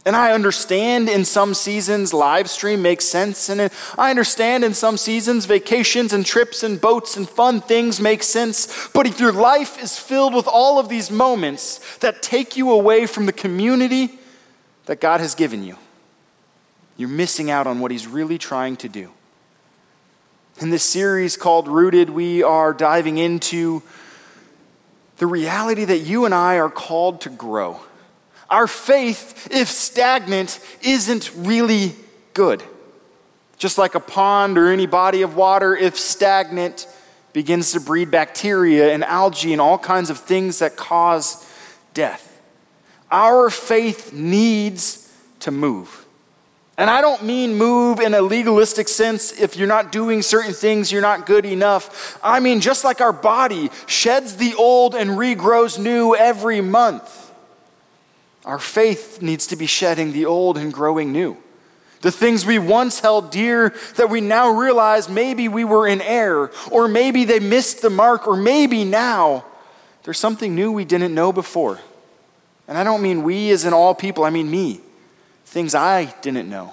And 0.07 0.16
I 0.16 0.33
understand 0.33 1.11
in 1.11 1.26
some 1.26 1.52
seasons 1.52 2.14
live 2.14 2.49
stream 2.49 2.80
makes 2.80 3.04
sense. 3.04 3.50
And 3.50 3.71
I 3.99 4.11
understand 4.11 4.64
in 4.64 4.73
some 4.73 4.97
seasons 4.97 5.45
vacations 5.45 6.12
and 6.12 6.25
trips 6.25 6.62
and 6.62 6.80
boats 6.80 7.16
and 7.16 7.28
fun 7.28 7.61
things 7.61 8.00
make 8.00 8.23
sense. 8.23 8.88
But 8.95 9.07
if 9.07 9.21
your 9.21 9.33
life 9.33 9.83
is 9.83 9.99
filled 9.99 10.35
with 10.35 10.47
all 10.47 10.78
of 10.78 10.88
these 10.88 11.11
moments 11.11 11.99
that 11.99 12.23
take 12.23 12.57
you 12.57 12.71
away 12.71 13.07
from 13.07 13.26
the 13.26 13.33
community 13.33 14.19
that 14.87 15.00
God 15.00 15.21
has 15.21 15.35
given 15.35 15.62
you, 15.62 15.76
you're 16.97 17.09
missing 17.09 17.50
out 17.50 17.66
on 17.66 17.80
what 17.80 17.90
He's 17.90 18.07
really 18.07 18.38
trying 18.38 18.76
to 18.78 18.88
do. 18.88 19.11
In 20.61 20.71
this 20.71 20.83
series 20.83 21.37
called 21.37 21.69
Rooted, 21.69 22.11
we 22.11 22.42
are 22.42 22.73
diving 22.73 23.19
into 23.19 23.83
the 25.19 25.26
reality 25.26 25.85
that 25.85 25.99
you 25.99 26.25
and 26.25 26.35
I 26.35 26.57
are 26.57 26.71
called 26.71 27.21
to 27.23 27.30
grow 27.30 27.80
our 28.50 28.66
faith, 28.66 29.49
if 29.50 29.69
stagnant, 29.69 30.59
isn't 30.83 31.30
really 31.37 31.95
good. 32.35 32.62
Just 33.59 33.78
like 33.78 33.95
a 33.95 34.00
pond 34.00 34.59
or 34.59 34.69
any 34.73 34.87
body 34.87 35.23
of 35.23 35.37
water, 35.37 35.76
if 35.76 35.99
stagnant, 35.99 36.87
begins 37.33 37.73
to 37.73 37.80
breed 37.80 38.11
bacteria 38.11 38.92
and 38.92 39.04
algae 39.04 39.52
and 39.52 39.61
all 39.61 39.78
kinds 39.78 40.11
of 40.11 40.19
things 40.19 40.59
that 40.59 40.76
cause 40.76 41.47
death. 41.95 42.26
Our 43.11 43.50
faith 43.50 44.12
needs 44.12 45.12
to 45.40 45.50
move. 45.50 46.07
And 46.76 46.88
I 46.88 47.02
don't 47.02 47.25
mean 47.25 47.57
move 47.57 48.00
in 48.00 48.14
a 48.14 48.23
legalistic 48.23 48.88
sense. 48.88 49.38
If 49.38 49.54
you're 49.54 49.69
not 49.69 49.92
doing 49.92 50.23
certain 50.23 50.54
things, 50.54 50.90
you're 50.90 51.02
not 51.02 51.26
good 51.26 51.45
enough. 51.45 52.19
I 52.23 52.40
mean, 52.40 52.61
just 52.61 52.85
like 52.85 53.02
our 53.02 53.12
body 53.12 53.71
sheds 53.87 54.37
the 54.37 54.54
old 54.54 54.95
and 54.95 55.11
regrows 55.11 55.78
new 55.78 56.16
every 56.16 56.62
month. 56.62 57.19
Our 58.44 58.59
faith 58.59 59.20
needs 59.20 59.47
to 59.49 59.56
be 59.56 59.66
shedding 59.66 60.12
the 60.12 60.26
old 60.26 60.56
and 60.56 60.73
growing 60.73 61.12
new. 61.12 61.37
The 62.00 62.11
things 62.11 62.47
we 62.47 62.59
once 62.59 63.00
held 63.00 63.30
dear 63.30 63.75
that 63.97 64.09
we 64.09 64.23
now 64.23 64.49
realize 64.49 65.09
maybe 65.09 65.49
we 65.49 65.64
were 65.64 65.87
in 65.87 66.00
error, 66.00 66.50
or 66.70 66.88
maybe 66.88 67.25
they 67.25 67.40
missed 67.40 67.82
the 67.82 67.90
mark, 67.90 68.26
or 68.26 68.37
maybe 68.37 68.85
now 68.85 69.44
there's 70.04 70.18
something 70.18 70.54
new 70.54 70.73
we 70.73 70.87
didn't 70.87 71.14
know 71.14 71.32
before. 71.32 71.78
And 72.66 72.78
I 72.78 72.85
don't 72.85 73.02
mean 73.02 73.23
we 73.23 73.50
as 73.50 73.66
in 73.66 73.75
all 73.75 73.94
people, 73.94 74.25
I 74.25 74.30
mean 74.30 74.50
me. 74.50 74.80
Things 75.44 75.75
I 75.75 76.06
didn't 76.23 76.49
know, 76.49 76.73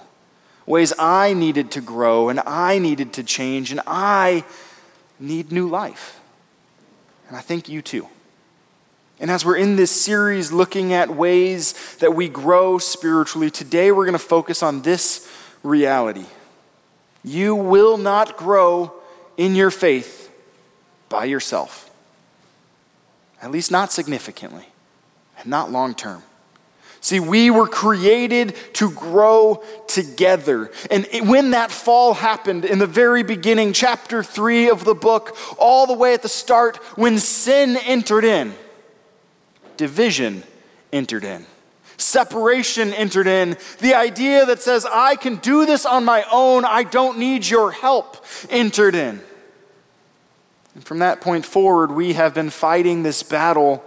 ways 0.65 0.93
I 0.97 1.33
needed 1.33 1.71
to 1.71 1.81
grow, 1.81 2.29
and 2.29 2.39
I 2.45 2.77
needed 2.77 3.11
to 3.13 3.23
change, 3.23 3.71
and 3.71 3.81
I 3.85 4.45
need 5.19 5.51
new 5.51 5.67
life. 5.67 6.19
And 7.27 7.35
I 7.35 7.41
think 7.41 7.67
you 7.67 7.81
too. 7.81 8.07
And 9.27 9.33
as 9.33 9.43
we're 9.43 9.57
in 9.57 9.75
this 9.75 9.91
series 9.91 10.53
looking 10.53 10.93
at 10.93 11.09
ways 11.09 11.97
that 11.97 12.15
we 12.15 12.29
grow 12.29 12.77
spiritually, 12.77 13.51
today 13.51 13.91
we're 13.91 14.05
going 14.05 14.13
to 14.13 14.19
focus 14.19 14.63
on 14.63 14.83
this 14.83 15.29
reality. 15.63 16.23
You 17.25 17.53
will 17.53 17.97
not 17.97 18.37
grow 18.37 18.93
in 19.35 19.53
your 19.53 19.69
faith 19.69 20.31
by 21.09 21.25
yourself, 21.25 21.89
at 23.41 23.51
least 23.51 23.69
not 23.69 23.91
significantly, 23.91 24.63
and 25.37 25.47
not 25.47 25.73
long 25.73 25.93
term. 25.93 26.23
See, 27.01 27.19
we 27.19 27.51
were 27.51 27.67
created 27.67 28.55
to 28.75 28.89
grow 28.91 29.61
together. 29.89 30.71
And 30.89 31.05
when 31.29 31.51
that 31.51 31.69
fall 31.69 32.13
happened 32.13 32.63
in 32.63 32.79
the 32.79 32.87
very 32.87 33.23
beginning, 33.23 33.73
chapter 33.73 34.23
three 34.23 34.69
of 34.69 34.85
the 34.85 34.95
book, 34.95 35.35
all 35.59 35.85
the 35.85 35.91
way 35.91 36.13
at 36.13 36.21
the 36.21 36.29
start, 36.29 36.77
when 36.95 37.19
sin 37.19 37.75
entered 37.75 38.23
in, 38.23 38.53
division 39.77 40.43
entered 40.91 41.23
in. 41.23 41.45
Separation 41.97 42.93
entered 42.93 43.27
in. 43.27 43.57
The 43.79 43.95
idea 43.95 44.45
that 44.45 44.61
says, 44.61 44.85
I 44.85 45.15
can 45.15 45.37
do 45.37 45.65
this 45.65 45.85
on 45.85 46.05
my 46.05 46.25
own, 46.31 46.63
I 46.63 46.83
don't 46.83 47.17
need 47.17 47.47
your 47.47 47.71
help, 47.71 48.23
entered 48.49 48.93
in. 48.95 49.21
And 50.75 50.85
from 50.85 50.99
that 50.99 51.21
point 51.21 51.43
forward, 51.43 51.91
we 51.91 52.13
have 52.13 52.35
been 52.35 52.51
fighting 52.51 53.01
this 53.01 53.23
battle 53.23 53.83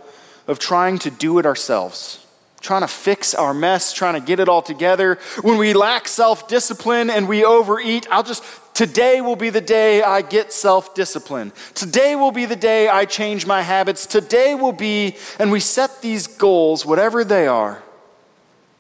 of 0.49 0.59
trying 0.59 0.99
to 1.01 1.11
do 1.11 1.39
it 1.39 1.47
ourselves, 1.47 2.27
trying 2.61 2.83
to 2.83 2.89
fix 2.89 3.35
our 3.35 3.55
mess, 3.55 3.93
trying 3.93 4.15
to 4.15 4.21
get 4.21 4.41
it 4.41 4.49
all 4.49 4.63
together. 4.63 5.19
When 5.43 5.59
we 5.59 5.73
lack 5.73 6.09
self 6.09 6.49
discipline 6.49 7.11
and 7.11 7.29
we 7.29 7.45
overeat, 7.45 8.07
I'll 8.11 8.23
just 8.23 8.45
Today 8.81 9.21
will 9.21 9.37
be 9.37 9.51
the 9.51 9.61
day 9.61 10.03
I 10.03 10.23
get 10.23 10.55
self 10.55 10.95
discipline. 10.95 11.53
Today 11.75 12.17
will 12.17 12.33
be 12.33 12.47
the 12.47 12.57
day 12.57 12.89
I 12.89 13.05
change 13.05 13.45
my 13.45 13.61
habits. 13.61 14.07
Today 14.07 14.55
will 14.55 14.73
be, 14.73 15.17
and 15.39 15.53
we 15.53 15.61
set 15.61 16.01
these 16.01 16.27
goals, 16.27 16.87
whatever 16.87 17.23
they 17.23 17.47
are, 17.47 17.83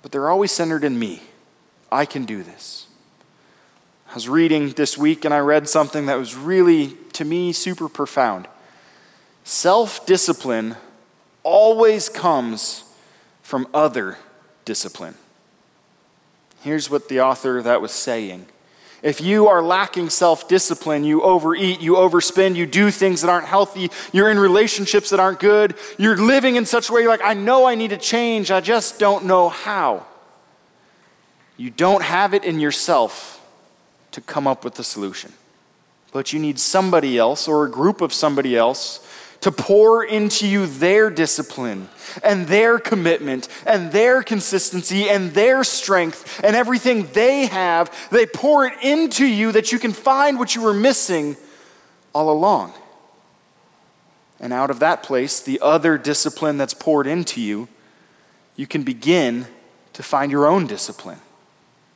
but 0.01 0.11
they're 0.11 0.31
always 0.31 0.53
centered 0.53 0.85
in 0.85 0.99
me. 0.99 1.21
I 1.93 2.07
can 2.07 2.25
do 2.25 2.43
this. 2.43 2.87
I 4.11 4.15
was 4.15 4.27
reading 4.27 4.71
this 4.71 4.97
week 4.97 5.27
and 5.27 5.35
I 5.35 5.41
read 5.41 5.69
something 5.69 6.07
that 6.07 6.17
was 6.17 6.35
really, 6.35 6.97
to 7.13 7.25
me, 7.27 7.53
super 7.53 7.89
profound. 7.89 8.49
Self 9.45 10.07
discipline 10.07 10.77
always 11.43 12.09
comes 12.09 12.85
from 13.51 13.67
other 13.75 14.17
discipline. 14.65 15.17
Here's 16.61 16.89
what 16.89 17.09
the 17.09 17.21
author 17.21 17.61
that 17.61 17.83
was 17.83 17.91
saying. 17.91 18.47
If 19.03 19.21
you 19.21 19.49
are 19.49 19.61
lacking 19.61 20.11
self 20.11 20.47
discipline, 20.47 21.03
you 21.03 21.23
overeat, 21.23 21.81
you 21.81 21.95
overspend, 21.95 22.55
you 22.55 22.65
do 22.65 22.93
things 22.93 23.23
that 23.23 23.29
aren't 23.29 23.49
healthy, 23.49 23.91
you're 24.13 24.31
in 24.31 24.39
relationships 24.39 25.11
that 25.11 25.19
aren't 25.19 25.41
good, 25.41 25.75
you're 25.99 26.17
living 26.17 26.55
in 26.55 26.65
such 26.65 26.91
a 26.91 26.93
way 26.93 27.09
like, 27.09 27.23
I 27.25 27.35
know 27.35 27.67
I 27.67 27.75
need 27.75 27.91
to 27.91 27.97
change, 27.97 28.53
I 28.53 28.61
just 28.61 29.01
don't 29.01 29.25
know 29.25 29.49
how. 29.49 30.07
You 31.57 31.71
don't 31.71 32.05
have 32.05 32.35
it 32.35 32.45
in 32.45 32.61
yourself 32.61 33.45
to 34.13 34.21
come 34.21 34.47
up 34.47 34.65
with 34.65 34.77
the 34.77 34.85
solution, 34.85 35.33
but 36.13 36.33
you 36.33 36.39
need 36.39 36.61
somebody 36.61 37.19
else 37.19 37.49
or 37.49 37.65
a 37.65 37.71
group 37.71 38.01
of 38.01 38.13
somebody 38.13 38.57
else 38.57 39.05
to 39.41 39.51
pour 39.51 40.05
into 40.05 40.47
you 40.47 40.67
their 40.67 41.11
discipline 41.11 41.89
and 42.23 42.47
their 42.47 42.79
commitment 42.79 43.49
and 43.67 43.93
their 43.93 44.23
consistency 44.23 45.09
and 45.09 45.33
their 45.33 45.65
strength 45.65 46.41
and 46.45 46.55
everything 46.55 47.09
they 47.13 47.47
have. 47.47 47.91
They 48.11 48.27
pour 48.27 48.67
it 48.67 48.75
into 48.83 49.27
you 49.27 49.53
that 49.53 49.73
you 49.73 49.79
can 49.79 49.93
find 49.93 50.39
what 50.39 50.55
you 50.55 50.63
were 50.63 50.75
missing 50.75 51.37
all 52.13 52.31
along. 52.31 52.75
And 54.39 54.53
out 54.53 54.71
of 54.71 54.79
that 54.81 55.03
place, 55.03 55.41
the 55.41 55.61
other 55.61 55.99
discipline 55.99 56.57
that's 56.57 56.75
poured 56.75 57.07
into 57.07 57.41
you, 57.41 57.69
you 58.57 58.67
can 58.67 58.83
begin 58.83 59.47
to 59.93 60.03
find 60.03 60.33
your 60.33 60.47
own 60.47 60.67
discipline 60.67 61.21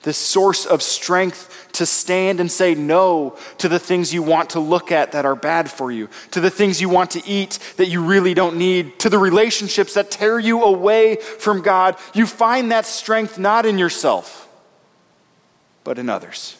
this 0.04 0.16
source 0.16 0.64
of 0.66 0.82
strength 0.82 1.68
to 1.73 1.84
stand 1.84 2.38
and 2.38 2.50
say 2.50 2.75
no 2.75 3.37
to 3.58 3.68
the 3.68 3.78
things 3.78 4.14
you 4.14 4.23
want 4.23 4.50
to 4.50 4.61
look 4.61 4.92
at 4.92 5.12
that 5.12 5.25
are 5.25 5.34
bad 5.34 5.70
for 5.70 5.90
you, 5.90 6.08
to 6.30 6.40
the 6.40 6.50
things 6.50 6.80
you 6.80 6.88
want 6.88 7.11
to 7.12 7.23
eat 7.26 7.58
that 7.76 7.88
you 7.88 8.04
really 8.04 8.34
don't 8.34 8.56
need, 8.56 8.99
to 9.00 9.08
the 9.08 9.18
relationships 9.18 9.94
that 9.94 10.11
tear 10.11 10.38
you 10.38 10.62
away 10.62 11.16
from 11.16 11.62
God. 11.62 11.96
You 12.14 12.26
find 12.26 12.70
that 12.70 12.87
strength 12.87 13.38
not 13.38 13.66
in 13.66 13.78
yourself, 13.78 14.49
but 15.82 15.99
in 15.99 16.08
others. 16.08 16.56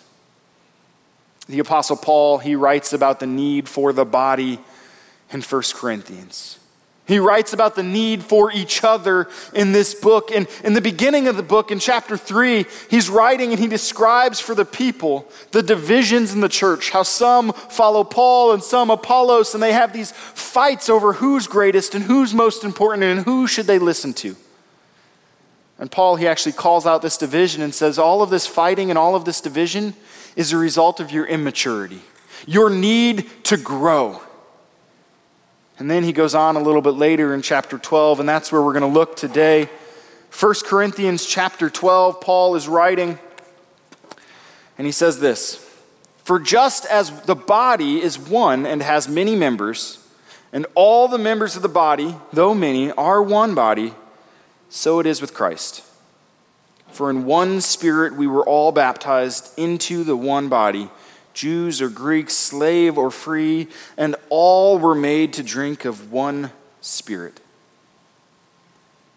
The 1.47 1.59
Apostle 1.59 1.97
Paul, 1.97 2.39
he 2.39 2.57
writes 2.57 2.93
about 2.93 3.21
the 3.21 3.27
need 3.27 3.69
for 3.69 3.93
the 3.93 4.07
body 4.07 4.59
in 5.31 5.43
1 5.43 5.63
Corinthians. 5.75 6.59
He 7.07 7.19
writes 7.19 7.53
about 7.53 7.75
the 7.75 7.83
need 7.83 8.23
for 8.23 8.51
each 8.51 8.83
other 8.83 9.29
in 9.53 9.73
this 9.73 9.95
book. 9.95 10.31
And 10.31 10.49
in 10.63 10.73
the 10.73 10.81
beginning 10.81 11.29
of 11.29 11.37
the 11.37 11.43
book, 11.43 11.71
in 11.71 11.79
chapter 11.79 12.17
3, 12.17 12.65
he's 12.89 13.11
writing 13.11 13.51
and 13.51 13.61
he 13.61 13.67
describes 13.67 14.41
for 14.41 14.55
the 14.55 14.65
people 14.65 15.31
the 15.53 15.63
divisions 15.63 16.33
in 16.33 16.41
the 16.41 16.49
church, 16.49 16.91
how 16.91 17.03
some 17.03 17.53
follow 17.53 18.05
Paul 18.05 18.53
and 18.53 18.63
some 18.63 18.91
Apollos, 18.91 19.53
and 19.53 19.63
they 19.63 19.75
have 19.75 19.93
these 19.93 20.13
fights 20.13 20.89
over 20.89 21.13
who's 21.13 21.47
greatest 21.47 21.95
and 21.95 22.05
who's 22.05 22.33
most 22.33 22.65
important 22.65 23.03
and 23.03 23.21
who 23.21 23.47
should 23.47 23.67
they 23.67 23.79
listen 23.79 24.15
to. 24.15 24.35
And 25.79 25.91
Paul, 25.91 26.17
he 26.17 26.27
actually 26.27 26.53
calls 26.53 26.87
out 26.87 27.03
this 27.03 27.19
division 27.19 27.61
and 27.61 27.75
says, 27.75 27.99
All 27.99 28.23
of 28.23 28.31
this 28.31 28.47
fighting 28.47 28.89
and 28.89 28.99
all 28.99 29.15
of 29.15 29.27
this 29.27 29.43
division 29.43 29.93
is 30.37 30.53
a 30.53 30.57
result 30.57 31.01
of 31.01 31.11
your 31.11 31.27
immaturity, 31.27 32.01
your 32.47 32.71
need 32.71 33.29
to 33.45 33.59
grow. 33.59 34.23
And 35.79 35.91
then 35.91 36.05
he 36.05 36.13
goes 36.13 36.35
on 36.35 36.57
a 36.57 36.61
little 36.61 36.83
bit 36.83 36.95
later 36.95 37.35
in 37.35 37.43
chapter 37.43 37.79
12, 37.79 38.21
and 38.21 38.29
that's 38.29 38.53
where 38.53 38.63
we're 38.63 38.73
going 38.73 38.93
to 38.93 38.99
look 38.99 39.17
today. 39.17 39.69
1 40.39 40.55
Corinthians 40.65 41.27
chapter 41.27 41.69
12, 41.69 42.21
Paul 42.21 42.55
is 42.55 42.69
writing, 42.69 43.19
and 44.79 44.87
he 44.87 44.93
says 44.93 45.21
this 45.21 45.69
For 46.23 46.39
just 46.39 46.87
as 46.87 47.23
the 47.23 47.35
body 47.35 48.01
is 48.01 48.19
one 48.19 48.67
and 48.67 48.83
has 48.83 49.09
many 49.09 49.35
members, 49.35 50.07
and 50.53 50.67
all 50.77 51.09
the 51.09 51.19
members 51.19 51.57
of 51.57 51.63
the 51.63 51.69
body, 51.69 52.15
though 52.33 52.55
many, 52.55 52.93
are 52.93 53.21
one 53.21 53.55
body, 53.55 53.95
so 54.69 55.01
it 55.01 55.07
is 55.07 55.21
with 55.21 55.35
Christ. 55.35 55.83
For 56.91 57.11
in 57.11 57.25
one 57.25 57.61
spirit 57.61 58.15
we 58.15 58.29
were 58.29 58.47
all 58.47 58.71
baptized 58.71 59.57
into 59.59 60.05
the 60.05 60.17
one 60.17 60.49
body 60.49 60.89
Jews 61.35 61.83
or 61.83 61.89
Greeks, 61.89 62.33
slave 62.35 62.97
or 62.97 63.11
free, 63.11 63.69
and 63.97 64.17
all 64.31 64.79
were 64.79 64.95
made 64.95 65.35
to 65.35 65.43
drink 65.43 65.85
of 65.85 66.11
one 66.11 66.53
spirit. 66.81 67.41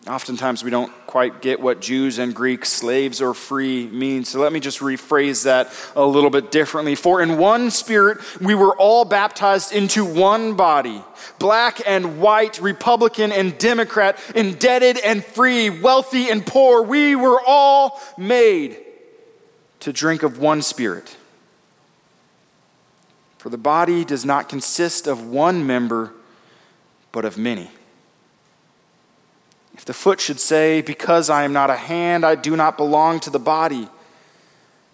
Oftentimes, 0.08 0.64
we 0.64 0.70
don't 0.70 0.92
quite 1.06 1.42
get 1.42 1.60
what 1.60 1.82
Jews 1.82 2.18
and 2.18 2.34
Greeks, 2.34 2.70
slaves 2.70 3.22
or 3.22 3.34
free 3.34 3.88
mean. 3.88 4.24
So 4.24 4.40
let 4.40 4.54
me 4.54 4.62
just 4.62 4.80
rephrase 4.80 5.44
that 5.44 5.74
a 5.98 6.06
little 6.06 6.30
bit 6.30 6.50
differently. 6.50 6.96
For 6.96 7.22
in 7.22 7.38
one 7.38 7.72
spirit, 7.72 8.20
we 8.40 8.56
were 8.56 8.76
all 8.78 9.04
baptized 9.04 9.74
into 9.74 10.06
one 10.06 10.56
body 10.56 11.04
black 11.40 11.82
and 11.86 12.22
white, 12.22 12.62
Republican 12.62 13.34
and 13.34 13.58
Democrat, 13.58 14.18
indebted 14.34 14.98
and 15.00 15.26
free, 15.26 15.70
wealthy 15.70 16.30
and 16.30 16.46
poor. 16.46 16.84
We 16.84 17.16
were 17.16 17.42
all 17.46 18.00
made 18.18 18.78
to 19.82 19.92
drink 19.92 20.24
of 20.24 20.40
one 20.40 20.62
spirit. 20.62 21.18
For 23.38 23.50
the 23.50 23.58
body 23.58 24.04
does 24.04 24.26
not 24.26 24.50
consist 24.50 25.08
of 25.08 25.28
one 25.28 25.66
member, 25.66 26.14
but 27.12 27.26
of 27.26 27.38
many. 27.38 27.70
If 29.76 29.86
the 29.86 29.94
foot 29.94 30.20
should 30.20 30.40
say, 30.40 30.82
Because 30.82 31.30
I 31.30 31.44
am 31.44 31.54
not 31.54 31.70
a 31.70 31.76
hand, 31.76 32.26
I 32.26 32.36
do 32.36 32.56
not 32.56 32.78
belong 32.78 33.20
to 33.22 33.30
the 33.30 33.40
body, 33.40 33.88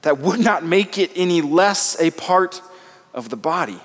that 0.02 0.20
would 0.20 0.40
not 0.40 0.66
make 0.66 0.98
it 0.98 1.12
any 1.16 1.42
less 1.42 2.00
a 2.00 2.12
part 2.12 2.62
of 3.14 3.30
the 3.30 3.38
body. 3.38 3.80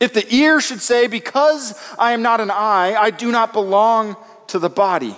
If 0.00 0.14
the 0.14 0.34
ear 0.34 0.60
should 0.60 0.80
say, 0.80 1.06
Because 1.06 1.78
I 1.98 2.12
am 2.12 2.22
not 2.22 2.40
an 2.40 2.50
eye, 2.50 2.96
I 2.98 3.10
do 3.10 3.30
not 3.30 3.52
belong 3.52 4.16
to 4.48 4.58
the 4.58 4.70
body, 4.70 5.14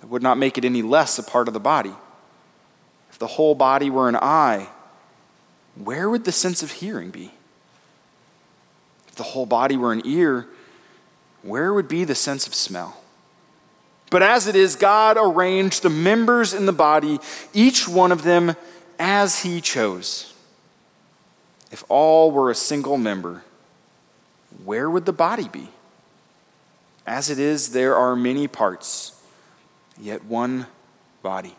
that 0.00 0.08
would 0.08 0.22
not 0.22 0.38
make 0.38 0.58
it 0.58 0.64
any 0.64 0.82
less 0.82 1.18
a 1.18 1.22
part 1.22 1.46
of 1.46 1.54
the 1.54 1.60
body. 1.60 1.94
If 3.10 3.18
the 3.18 3.26
whole 3.26 3.54
body 3.54 3.90
were 3.90 4.08
an 4.08 4.16
eye, 4.16 4.68
where 5.82 6.08
would 6.08 6.24
the 6.24 6.32
sense 6.32 6.62
of 6.62 6.72
hearing 6.72 7.10
be? 7.10 7.32
If 9.08 9.14
the 9.16 9.22
whole 9.22 9.46
body 9.46 9.76
were 9.76 9.92
an 9.92 10.02
ear, 10.04 10.46
where 11.42 11.72
would 11.72 11.88
be 11.88 12.04
the 12.04 12.14
sense 12.14 12.46
of 12.46 12.54
smell? 12.54 13.00
But 14.10 14.22
as 14.22 14.46
it 14.46 14.56
is, 14.56 14.76
God 14.76 15.16
arranged 15.20 15.82
the 15.82 15.90
members 15.90 16.54
in 16.54 16.66
the 16.66 16.72
body, 16.72 17.18
each 17.52 17.88
one 17.88 18.12
of 18.12 18.22
them 18.22 18.56
as 18.98 19.40
He 19.40 19.60
chose. 19.60 20.32
If 21.70 21.84
all 21.88 22.30
were 22.30 22.50
a 22.50 22.54
single 22.54 22.96
member, 22.96 23.42
where 24.64 24.88
would 24.88 25.04
the 25.06 25.12
body 25.12 25.48
be? 25.48 25.68
As 27.06 27.30
it 27.30 27.38
is, 27.38 27.70
there 27.70 27.96
are 27.96 28.16
many 28.16 28.48
parts, 28.48 29.20
yet 30.00 30.24
one 30.24 30.66
body. 31.22 31.54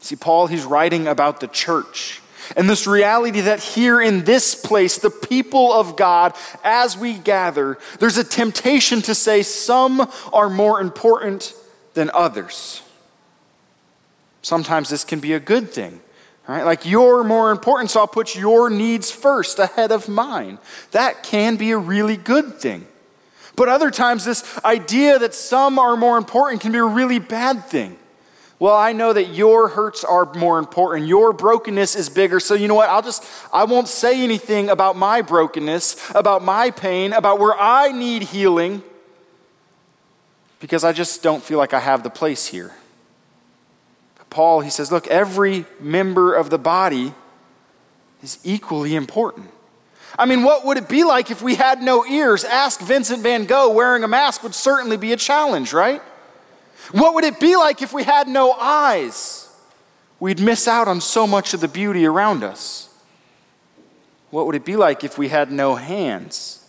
See, 0.00 0.16
Paul, 0.16 0.48
he's 0.48 0.64
writing 0.64 1.06
about 1.06 1.40
the 1.40 1.46
church. 1.46 2.20
And 2.56 2.68
this 2.68 2.86
reality 2.86 3.42
that 3.42 3.60
here 3.60 4.00
in 4.00 4.24
this 4.24 4.54
place, 4.54 4.98
the 4.98 5.10
people 5.10 5.72
of 5.72 5.96
God, 5.96 6.34
as 6.64 6.96
we 6.96 7.14
gather, 7.14 7.78
there's 7.98 8.18
a 8.18 8.24
temptation 8.24 9.02
to 9.02 9.14
say 9.14 9.42
some 9.42 10.10
are 10.32 10.50
more 10.50 10.80
important 10.80 11.54
than 11.94 12.10
others. 12.12 12.82
Sometimes 14.42 14.88
this 14.88 15.04
can 15.04 15.20
be 15.20 15.32
a 15.32 15.40
good 15.40 15.70
thing. 15.70 16.00
Right? 16.48 16.64
Like 16.64 16.84
you're 16.84 17.22
more 17.22 17.52
important, 17.52 17.90
so 17.90 18.00
I'll 18.00 18.08
put 18.08 18.34
your 18.34 18.68
needs 18.68 19.10
first 19.10 19.58
ahead 19.58 19.92
of 19.92 20.08
mine. 20.08 20.58
That 20.90 21.22
can 21.22 21.56
be 21.56 21.70
a 21.70 21.78
really 21.78 22.16
good 22.16 22.58
thing. 22.58 22.86
But 23.54 23.68
other 23.68 23.90
times, 23.90 24.24
this 24.24 24.58
idea 24.64 25.18
that 25.18 25.34
some 25.34 25.78
are 25.78 25.96
more 25.96 26.18
important 26.18 26.62
can 26.62 26.72
be 26.72 26.78
a 26.78 26.84
really 26.84 27.18
bad 27.18 27.66
thing. 27.66 27.96
Well, 28.62 28.76
I 28.76 28.92
know 28.92 29.12
that 29.12 29.34
your 29.34 29.66
hurts 29.66 30.04
are 30.04 30.24
more 30.34 30.60
important. 30.60 31.08
Your 31.08 31.32
brokenness 31.32 31.96
is 31.96 32.08
bigger. 32.08 32.38
So, 32.38 32.54
you 32.54 32.68
know 32.68 32.76
what? 32.76 32.88
I'll 32.88 33.02
just, 33.02 33.24
I 33.52 33.64
won't 33.64 33.88
say 33.88 34.22
anything 34.22 34.68
about 34.68 34.96
my 34.96 35.20
brokenness, 35.20 36.12
about 36.14 36.44
my 36.44 36.70
pain, 36.70 37.12
about 37.12 37.40
where 37.40 37.60
I 37.60 37.90
need 37.90 38.22
healing, 38.22 38.84
because 40.60 40.84
I 40.84 40.92
just 40.92 41.24
don't 41.24 41.42
feel 41.42 41.58
like 41.58 41.74
I 41.74 41.80
have 41.80 42.04
the 42.04 42.08
place 42.08 42.46
here. 42.46 42.72
Paul, 44.30 44.60
he 44.60 44.70
says, 44.70 44.92
look, 44.92 45.08
every 45.08 45.64
member 45.80 46.32
of 46.32 46.48
the 46.48 46.58
body 46.58 47.14
is 48.22 48.38
equally 48.44 48.94
important. 48.94 49.50
I 50.16 50.24
mean, 50.24 50.44
what 50.44 50.64
would 50.64 50.76
it 50.76 50.88
be 50.88 51.02
like 51.02 51.32
if 51.32 51.42
we 51.42 51.56
had 51.56 51.82
no 51.82 52.06
ears? 52.06 52.44
Ask 52.44 52.78
Vincent 52.78 53.24
van 53.24 53.46
Gogh 53.46 53.72
wearing 53.72 54.04
a 54.04 54.08
mask 54.08 54.44
would 54.44 54.54
certainly 54.54 54.96
be 54.96 55.12
a 55.12 55.16
challenge, 55.16 55.72
right? 55.72 56.00
What 56.90 57.14
would 57.14 57.24
it 57.24 57.38
be 57.38 57.56
like 57.56 57.80
if 57.80 57.92
we 57.92 58.02
had 58.02 58.26
no 58.26 58.52
eyes? 58.52 59.48
We'd 60.18 60.40
miss 60.40 60.66
out 60.66 60.88
on 60.88 61.00
so 61.00 61.26
much 61.26 61.54
of 61.54 61.60
the 61.60 61.68
beauty 61.68 62.06
around 62.06 62.42
us. 62.42 62.88
What 64.30 64.46
would 64.46 64.54
it 64.54 64.64
be 64.64 64.76
like 64.76 65.04
if 65.04 65.18
we 65.18 65.28
had 65.28 65.52
no 65.52 65.74
hands? 65.74 66.64